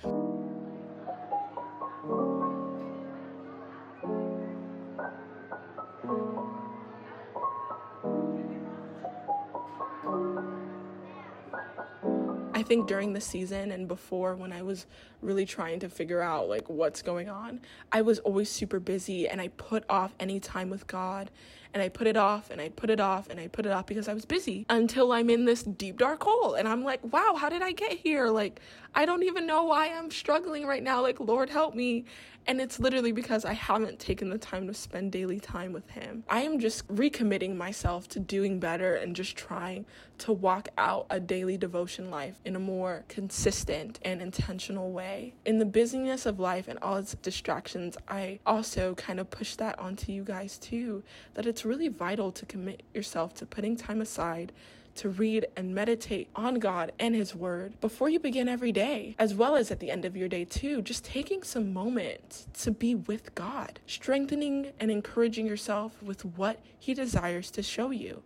I 12.59 12.62
think 12.64 12.88
during 12.88 13.12
the 13.12 13.21
season 13.21 13.71
and 13.71 13.87
before 13.87 14.35
when 14.35 14.53
I 14.53 14.62
was 14.62 14.87
really 15.23 15.47
trying 15.47 15.79
to 15.81 15.88
figure 15.88 16.21
out 16.21 16.49
like 16.49 16.68
what's 16.68 17.03
going 17.03 17.29
on, 17.29 17.61
I 17.92 18.03
was 18.03 18.18
always 18.18 18.51
super 18.51 18.81
busy 18.81 19.29
and 19.29 19.40
I 19.40 19.49
put 19.49 19.85
off 19.88 20.14
any 20.18 20.40
time 20.40 20.68
with 20.68 20.87
God 20.87 21.31
and 21.74 21.83
I 21.83 21.88
put 21.88 22.07
it 22.07 22.16
off 22.16 22.50
and 22.50 22.61
I 22.61 22.68
put 22.70 22.90
it 22.90 23.00
off 23.00 23.28
and 23.28 23.38
I 23.38 23.48
put 23.48 23.66
it 23.66 23.72
off 23.72 23.87
because 23.87 24.09
I 24.09 24.14
was 24.14 24.24
busy 24.24 24.66
until 24.68 25.12
I'm 25.12 25.31
in 25.31 25.44
this 25.44 25.62
deep 25.62 25.98
dark 25.98 26.22
hole 26.22 26.54
and 26.54 26.66
I'm 26.68 26.85
like, 26.85 27.00
wow, 27.12 27.35
how 27.37 27.48
did 27.48 27.62
I 27.62 27.72
get 27.72 27.92
here? 27.92 28.28
Like, 28.28 28.61
I 28.94 29.04
don't 29.07 29.22
even 29.22 29.46
know 29.46 29.64
why 29.64 29.92
I'm 29.92 30.11
struggling 30.11 30.66
right 30.66 30.83
now. 30.83 31.02
Like, 31.02 31.20
Lord, 31.20 31.50
help 31.50 31.74
me. 31.74 32.04
And 32.46 32.62
it's 32.62 32.81
literally 32.81 33.12
because 33.12 33.44
I 33.44 33.52
haven't 33.52 33.98
taken 33.98 34.31
the 34.31 34.38
time 34.38 34.66
to 34.68 34.74
spend 34.74 35.12
daily 35.12 35.38
time 35.38 35.74
with 35.74 35.90
Him. 35.90 36.24
I 36.31 36.40
am 36.42 36.59
just 36.59 36.88
recommitting 36.88 37.54
myself 37.57 38.09
to 38.09 38.20
doing 38.20 38.59
better 38.59 38.94
and 38.94 39.14
just 39.14 39.37
trying 39.37 39.85
to 40.18 40.33
walk 40.33 40.68
out 40.78 41.07
a 41.11 41.20
daily 41.20 41.59
devotion 41.59 42.11
life 42.11 42.40
in 42.46 42.57
a 42.57 42.59
more 42.59 43.04
consistent 43.09 44.00
and 44.02 44.22
intentional 44.22 44.92
way. 44.92 45.35
In 45.44 45.59
the 45.59 45.66
busyness 45.66 46.24
of 46.24 46.40
life 46.40 46.68
and 46.68 46.78
all 46.78 46.96
its 46.96 47.14
distractions, 47.16 47.98
I 48.09 48.40
also 48.46 48.94
kind 48.94 49.20
of 49.20 49.28
push 49.28 49.57
that 49.57 49.78
onto 49.78 50.11
you 50.11 50.24
guys 50.24 50.57
too 50.57 51.02
that 51.35 51.44
it's 51.44 51.58
really 51.64 51.88
vital 51.88 52.33
to 52.33 52.47
commit 52.47 52.83
yourself 52.94 53.35
to 53.35 53.47
putting 53.47 53.77
time 53.77 54.01
aside 54.01 54.53
to 54.99 55.09
read 55.09 55.47
and 55.57 55.75
meditate 55.75 56.29
on 56.35 56.57
God 56.57 56.92
and 56.99 57.14
His 57.14 57.35
Word 57.35 57.81
before 57.81 58.09
you 58.09 58.18
begin 58.18 58.49
every 58.49 58.73
day, 58.73 59.14
as 59.18 59.33
well 59.33 59.55
as 59.55 59.71
at 59.71 59.79
the 59.79 59.90
end 59.90 60.05
of 60.05 60.16
your 60.16 60.29
day, 60.29 60.44
too. 60.44 60.83
Just 60.83 61.05
taking 61.05 61.42
some 61.42 61.73
moments 61.73 62.49
to 62.62 62.73
be 62.73 62.97
with 62.97 63.35
God, 63.35 63.79
strengthening 63.87 64.73
and 64.81 64.90
encouraging 64.90 65.47
yourself 65.47 66.03
with 66.03 66.25
what 66.25 66.59
He 66.79 66.94
desires 66.94 67.51
to 67.53 67.62
show 67.62 67.90
you. 67.90 68.23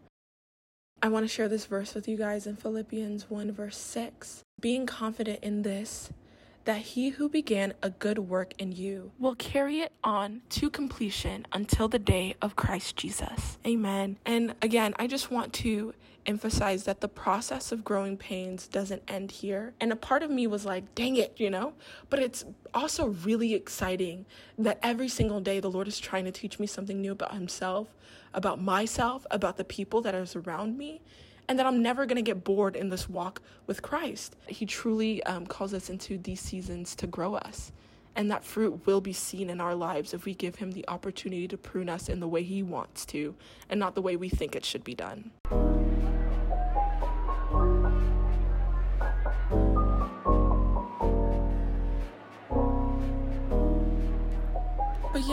I 1.02 1.08
want 1.08 1.24
to 1.24 1.28
share 1.28 1.48
this 1.48 1.66
verse 1.66 1.94
with 1.94 2.08
you 2.08 2.16
guys 2.16 2.46
in 2.46 2.56
Philippians 2.56 3.28
1, 3.28 3.52
verse 3.52 3.76
6. 3.76 4.42
Being 4.60 4.86
confident 4.86 5.40
in 5.42 5.62
this, 5.62 6.10
that 6.64 6.78
he 6.78 7.10
who 7.10 7.28
began 7.28 7.74
a 7.82 7.90
good 7.90 8.18
work 8.18 8.54
in 8.58 8.72
you 8.72 9.12
will 9.18 9.34
carry 9.34 9.80
it 9.80 9.92
on 10.04 10.42
to 10.50 10.70
completion 10.70 11.46
until 11.52 11.88
the 11.88 11.98
day 11.98 12.34
of 12.40 12.56
Christ 12.56 12.96
Jesus. 12.96 13.58
Amen. 13.66 14.18
And 14.24 14.54
again, 14.62 14.94
I 14.98 15.06
just 15.06 15.30
want 15.30 15.52
to 15.54 15.94
emphasize 16.26 16.84
that 16.84 17.00
the 17.00 17.08
process 17.08 17.72
of 17.72 17.84
growing 17.84 18.16
pains 18.16 18.68
doesn't 18.68 19.02
end 19.08 19.30
here. 19.30 19.74
And 19.80 19.92
a 19.92 19.96
part 19.96 20.22
of 20.22 20.30
me 20.30 20.46
was 20.46 20.64
like, 20.64 20.94
dang 20.94 21.16
it, 21.16 21.34
you 21.36 21.50
know? 21.50 21.72
But 22.10 22.20
it's 22.20 22.44
also 22.72 23.08
really 23.08 23.54
exciting 23.54 24.26
that 24.58 24.78
every 24.82 25.08
single 25.08 25.40
day 25.40 25.60
the 25.60 25.70
Lord 25.70 25.88
is 25.88 25.98
trying 25.98 26.24
to 26.24 26.30
teach 26.30 26.58
me 26.58 26.66
something 26.66 27.00
new 27.00 27.12
about 27.12 27.34
Himself, 27.34 27.88
about 28.34 28.60
myself, 28.60 29.26
about 29.30 29.56
the 29.56 29.64
people 29.64 30.00
that 30.02 30.14
are 30.14 30.26
around 30.46 30.78
me 30.78 31.00
and 31.52 31.58
that 31.58 31.66
I'm 31.66 31.82
never 31.82 32.06
going 32.06 32.16
to 32.16 32.22
get 32.22 32.44
bored 32.44 32.76
in 32.76 32.88
this 32.88 33.10
walk 33.10 33.42
with 33.66 33.82
Christ. 33.82 34.36
He 34.46 34.64
truly 34.64 35.22
um, 35.24 35.46
calls 35.46 35.74
us 35.74 35.90
into 35.90 36.16
these 36.16 36.40
seasons 36.40 36.96
to 36.96 37.06
grow 37.06 37.34
us. 37.34 37.72
And 38.16 38.30
that 38.30 38.42
fruit 38.42 38.86
will 38.86 39.02
be 39.02 39.12
seen 39.12 39.50
in 39.50 39.60
our 39.60 39.74
lives 39.74 40.14
if 40.14 40.24
we 40.24 40.32
give 40.32 40.54
Him 40.54 40.72
the 40.72 40.88
opportunity 40.88 41.46
to 41.48 41.58
prune 41.58 41.90
us 41.90 42.08
in 42.08 42.20
the 42.20 42.26
way 42.26 42.42
He 42.42 42.62
wants 42.62 43.04
to 43.06 43.34
and 43.68 43.78
not 43.78 43.94
the 43.94 44.00
way 44.00 44.16
we 44.16 44.30
think 44.30 44.56
it 44.56 44.64
should 44.64 44.82
be 44.82 44.94
done. 44.94 45.30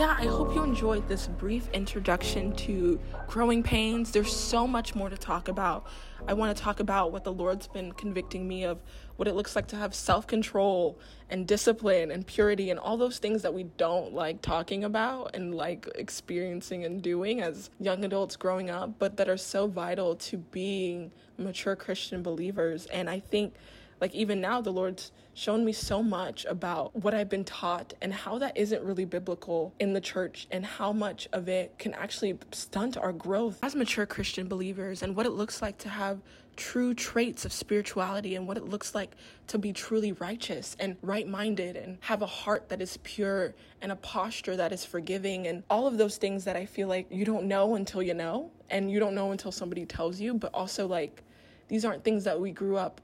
Yeah, 0.00 0.16
I 0.18 0.24
hope 0.24 0.54
you 0.54 0.62
enjoyed 0.62 1.06
this 1.08 1.26
brief 1.26 1.68
introduction 1.74 2.56
to 2.56 2.98
growing 3.26 3.62
pains. 3.62 4.12
There's 4.12 4.34
so 4.34 4.66
much 4.66 4.94
more 4.94 5.10
to 5.10 5.16
talk 5.18 5.48
about. 5.48 5.86
I 6.26 6.32
want 6.32 6.56
to 6.56 6.62
talk 6.62 6.80
about 6.80 7.12
what 7.12 7.22
the 7.22 7.34
Lord's 7.34 7.66
been 7.66 7.92
convicting 7.92 8.48
me 8.48 8.64
of, 8.64 8.82
what 9.16 9.28
it 9.28 9.34
looks 9.34 9.54
like 9.54 9.66
to 9.66 9.76
have 9.76 9.94
self 9.94 10.26
control 10.26 10.98
and 11.28 11.46
discipline 11.46 12.10
and 12.10 12.26
purity 12.26 12.70
and 12.70 12.80
all 12.80 12.96
those 12.96 13.18
things 13.18 13.42
that 13.42 13.52
we 13.52 13.64
don't 13.64 14.14
like 14.14 14.40
talking 14.40 14.84
about 14.84 15.36
and 15.36 15.54
like 15.54 15.86
experiencing 15.96 16.86
and 16.86 17.02
doing 17.02 17.42
as 17.42 17.68
young 17.78 18.02
adults 18.02 18.36
growing 18.36 18.70
up, 18.70 18.98
but 18.98 19.18
that 19.18 19.28
are 19.28 19.36
so 19.36 19.66
vital 19.66 20.16
to 20.16 20.38
being 20.38 21.12
mature 21.36 21.76
Christian 21.76 22.22
believers. 22.22 22.86
And 22.86 23.10
I 23.10 23.20
think 23.20 23.52
like 24.00 24.14
even 24.14 24.40
now 24.40 24.60
the 24.60 24.72
lord's 24.72 25.12
shown 25.34 25.64
me 25.64 25.72
so 25.72 26.02
much 26.02 26.44
about 26.46 26.94
what 26.96 27.14
i've 27.14 27.28
been 27.28 27.44
taught 27.44 27.92
and 28.02 28.12
how 28.12 28.38
that 28.38 28.56
isn't 28.56 28.82
really 28.82 29.04
biblical 29.04 29.74
in 29.78 29.92
the 29.92 30.00
church 30.00 30.46
and 30.50 30.64
how 30.64 30.92
much 30.92 31.28
of 31.32 31.48
it 31.48 31.78
can 31.78 31.94
actually 31.94 32.38
stunt 32.52 32.96
our 32.96 33.12
growth. 33.12 33.58
As 33.62 33.74
mature 33.74 34.06
christian 34.06 34.48
believers 34.48 35.02
and 35.02 35.14
what 35.14 35.26
it 35.26 35.30
looks 35.30 35.62
like 35.62 35.78
to 35.78 35.88
have 35.88 36.20
true 36.56 36.92
traits 36.92 37.46
of 37.46 37.52
spirituality 37.52 38.34
and 38.34 38.46
what 38.46 38.58
it 38.58 38.64
looks 38.64 38.94
like 38.94 39.16
to 39.46 39.56
be 39.58 39.72
truly 39.72 40.12
righteous 40.12 40.76
and 40.78 40.96
right-minded 41.00 41.74
and 41.74 41.96
have 42.00 42.20
a 42.20 42.26
heart 42.26 42.68
that 42.68 42.82
is 42.82 42.98
pure 42.98 43.54
and 43.80 43.90
a 43.90 43.96
posture 43.96 44.56
that 44.56 44.70
is 44.70 44.84
forgiving 44.84 45.46
and 45.46 45.62
all 45.70 45.86
of 45.86 45.96
those 45.96 46.18
things 46.18 46.44
that 46.44 46.56
i 46.56 46.66
feel 46.66 46.86
like 46.86 47.06
you 47.10 47.24
don't 47.24 47.44
know 47.44 47.76
until 47.76 48.02
you 48.02 48.12
know 48.12 48.50
and 48.68 48.90
you 48.90 49.00
don't 49.00 49.14
know 49.14 49.32
until 49.32 49.50
somebody 49.50 49.86
tells 49.86 50.20
you 50.20 50.34
but 50.34 50.52
also 50.52 50.86
like 50.86 51.22
these 51.68 51.84
aren't 51.84 52.04
things 52.04 52.24
that 52.24 52.38
we 52.38 52.50
grew 52.50 52.76
up 52.76 53.00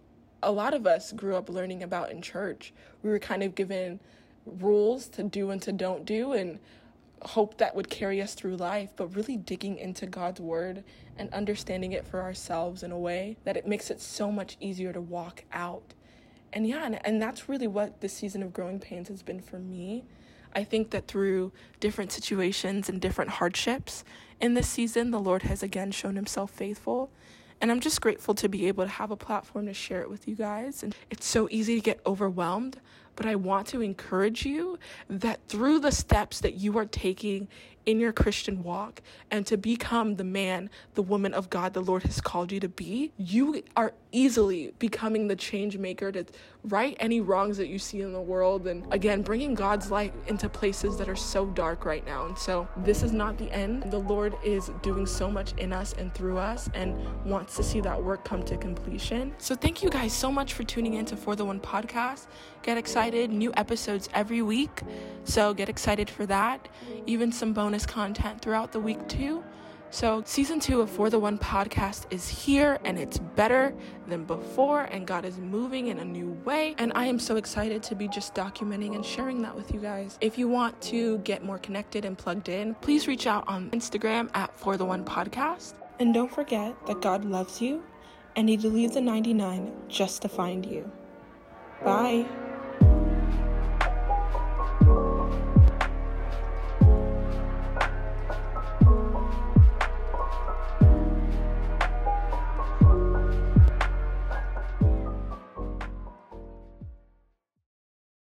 a 0.46 0.52
lot 0.52 0.74
of 0.74 0.86
us 0.86 1.12
grew 1.12 1.34
up 1.34 1.48
learning 1.48 1.82
about 1.82 2.10
in 2.10 2.22
church. 2.22 2.72
We 3.02 3.10
were 3.10 3.18
kind 3.18 3.42
of 3.42 3.56
given 3.56 3.98
rules 4.46 5.08
to 5.08 5.24
do 5.24 5.50
and 5.50 5.60
to 5.62 5.72
don't 5.72 6.04
do 6.04 6.32
and 6.32 6.60
hope 7.22 7.58
that 7.58 7.74
would 7.74 7.90
carry 7.90 8.22
us 8.22 8.34
through 8.34 8.56
life, 8.56 8.90
but 8.94 9.16
really 9.16 9.36
digging 9.36 9.76
into 9.76 10.06
God's 10.06 10.40
word 10.40 10.84
and 11.18 11.32
understanding 11.34 11.92
it 11.92 12.06
for 12.06 12.22
ourselves 12.22 12.84
in 12.84 12.92
a 12.92 12.98
way 12.98 13.36
that 13.42 13.56
it 13.56 13.66
makes 13.66 13.90
it 13.90 14.00
so 14.00 14.30
much 14.30 14.56
easier 14.60 14.92
to 14.92 15.00
walk 15.00 15.44
out. 15.52 15.94
And 16.52 16.66
yeah, 16.66 16.86
and, 16.86 17.04
and 17.04 17.20
that's 17.20 17.48
really 17.48 17.66
what 17.66 18.00
this 18.00 18.12
season 18.12 18.40
of 18.42 18.52
growing 18.52 18.78
pains 18.78 19.08
has 19.08 19.22
been 19.22 19.40
for 19.40 19.58
me. 19.58 20.04
I 20.54 20.62
think 20.62 20.90
that 20.90 21.08
through 21.08 21.52
different 21.80 22.12
situations 22.12 22.88
and 22.88 23.00
different 23.00 23.32
hardships 23.32 24.04
in 24.40 24.54
this 24.54 24.68
season, 24.68 25.10
the 25.10 25.18
Lord 25.18 25.42
has 25.42 25.62
again 25.64 25.90
shown 25.90 26.14
himself 26.14 26.52
faithful. 26.52 27.10
And 27.60 27.70
I'm 27.70 27.80
just 27.80 28.00
grateful 28.00 28.34
to 28.34 28.48
be 28.48 28.68
able 28.68 28.84
to 28.84 28.90
have 28.90 29.10
a 29.10 29.16
platform 29.16 29.66
to 29.66 29.74
share 29.74 30.02
it 30.02 30.10
with 30.10 30.28
you 30.28 30.34
guys. 30.34 30.82
And 30.82 30.94
it's 31.10 31.26
so 31.26 31.48
easy 31.50 31.74
to 31.76 31.80
get 31.80 32.00
overwhelmed, 32.04 32.80
but 33.16 33.26
I 33.26 33.34
want 33.34 33.66
to 33.68 33.80
encourage 33.80 34.44
you 34.44 34.78
that 35.08 35.40
through 35.48 35.80
the 35.80 35.92
steps 35.92 36.40
that 36.40 36.54
you 36.54 36.76
are 36.78 36.84
taking 36.84 37.48
in 37.86 38.00
your 38.00 38.12
Christian 38.12 38.64
walk 38.64 39.00
and 39.30 39.46
to 39.46 39.56
become 39.56 40.16
the 40.16 40.24
man, 40.24 40.68
the 40.94 41.02
woman 41.02 41.32
of 41.32 41.48
God 41.48 41.72
the 41.72 41.80
Lord 41.80 42.02
has 42.02 42.20
called 42.20 42.50
you 42.50 42.58
to 42.60 42.68
be, 42.68 43.12
you 43.16 43.62
are 43.76 43.94
easily 44.10 44.72
becoming 44.78 45.28
the 45.28 45.36
change 45.36 45.78
maker 45.78 46.10
to 46.10 46.24
right 46.64 46.96
any 46.98 47.20
wrongs 47.20 47.56
that 47.58 47.68
you 47.68 47.78
see 47.78 48.00
in 48.00 48.12
the 48.12 48.20
world. 48.20 48.66
And 48.66 48.92
again, 48.92 49.22
bringing 49.22 49.54
God's 49.54 49.90
light 49.90 50.12
into 50.26 50.48
places 50.48 50.96
that 50.98 51.08
are 51.08 51.16
so 51.16 51.46
dark 51.46 51.84
right 51.84 52.04
now. 52.04 52.26
And 52.26 52.36
so 52.36 52.66
this 52.78 53.02
is 53.02 53.12
not 53.12 53.38
the 53.38 53.50
end. 53.52 53.84
The 53.92 53.98
Lord 53.98 54.34
is 54.42 54.70
doing 54.82 55.06
so 55.06 55.30
much 55.30 55.52
in 55.58 55.72
us 55.72 55.92
and 55.92 56.12
through 56.12 56.38
us 56.38 56.68
and 56.74 56.96
wants 57.24 57.56
to 57.56 57.62
see 57.62 57.80
that 57.82 58.02
work 58.02 58.24
come 58.24 58.42
to 58.44 58.56
completion. 58.56 59.32
So 59.38 59.54
thank 59.54 59.82
you 59.82 59.90
guys 59.90 60.12
so 60.12 60.32
much 60.32 60.54
for 60.54 60.64
tuning 60.64 60.94
in 60.94 61.04
to 61.06 61.16
For 61.16 61.36
the 61.36 61.44
One 61.44 61.60
podcast. 61.60 62.26
Get 62.62 62.78
excited, 62.78 63.30
new 63.30 63.52
episodes 63.56 64.08
every 64.12 64.42
week. 64.42 64.82
So 65.24 65.54
get 65.54 65.68
excited 65.68 66.10
for 66.10 66.26
that. 66.26 66.68
Even 67.06 67.30
some 67.30 67.52
bonus 67.52 67.75
bonus 67.76 67.84
content 67.84 68.40
throughout 68.40 68.72
the 68.72 68.80
week 68.80 69.06
too. 69.06 69.44
So, 69.90 70.22
season 70.24 70.60
two 70.60 70.80
of 70.80 70.88
For 70.88 71.10
the 71.10 71.18
One 71.18 71.38
podcast 71.38 72.06
is 72.10 72.26
here 72.26 72.78
and 72.84 72.98
it's 72.98 73.18
better 73.18 73.74
than 74.08 74.24
before, 74.24 74.84
and 74.84 75.06
God 75.06 75.26
is 75.26 75.36
moving 75.38 75.88
in 75.88 75.98
a 75.98 76.04
new 76.04 76.30
way. 76.46 76.74
And 76.78 76.90
I 76.94 77.04
am 77.04 77.18
so 77.18 77.36
excited 77.36 77.82
to 77.84 77.94
be 77.94 78.08
just 78.08 78.34
documenting 78.34 78.94
and 78.94 79.04
sharing 79.04 79.42
that 79.42 79.54
with 79.54 79.72
you 79.74 79.78
guys. 79.78 80.16
If 80.22 80.38
you 80.38 80.48
want 80.48 80.80
to 80.92 81.18
get 81.18 81.44
more 81.44 81.58
connected 81.58 82.06
and 82.06 82.16
plugged 82.16 82.48
in, 82.48 82.74
please 82.76 83.06
reach 83.06 83.26
out 83.26 83.44
on 83.46 83.70
Instagram 83.70 84.30
at 84.34 84.58
For 84.58 84.78
the 84.78 84.84
One 84.86 85.04
podcast. 85.04 85.74
And 86.00 86.14
don't 86.14 86.32
forget 86.32 86.74
that 86.86 87.02
God 87.02 87.26
loves 87.26 87.60
you 87.60 87.84
and 88.36 88.48
He 88.48 88.56
leave 88.56 88.94
the 88.94 89.02
99 89.02 89.70
just 89.88 90.22
to 90.22 90.28
find 90.28 90.64
you. 90.64 90.90
Bye. 91.84 92.26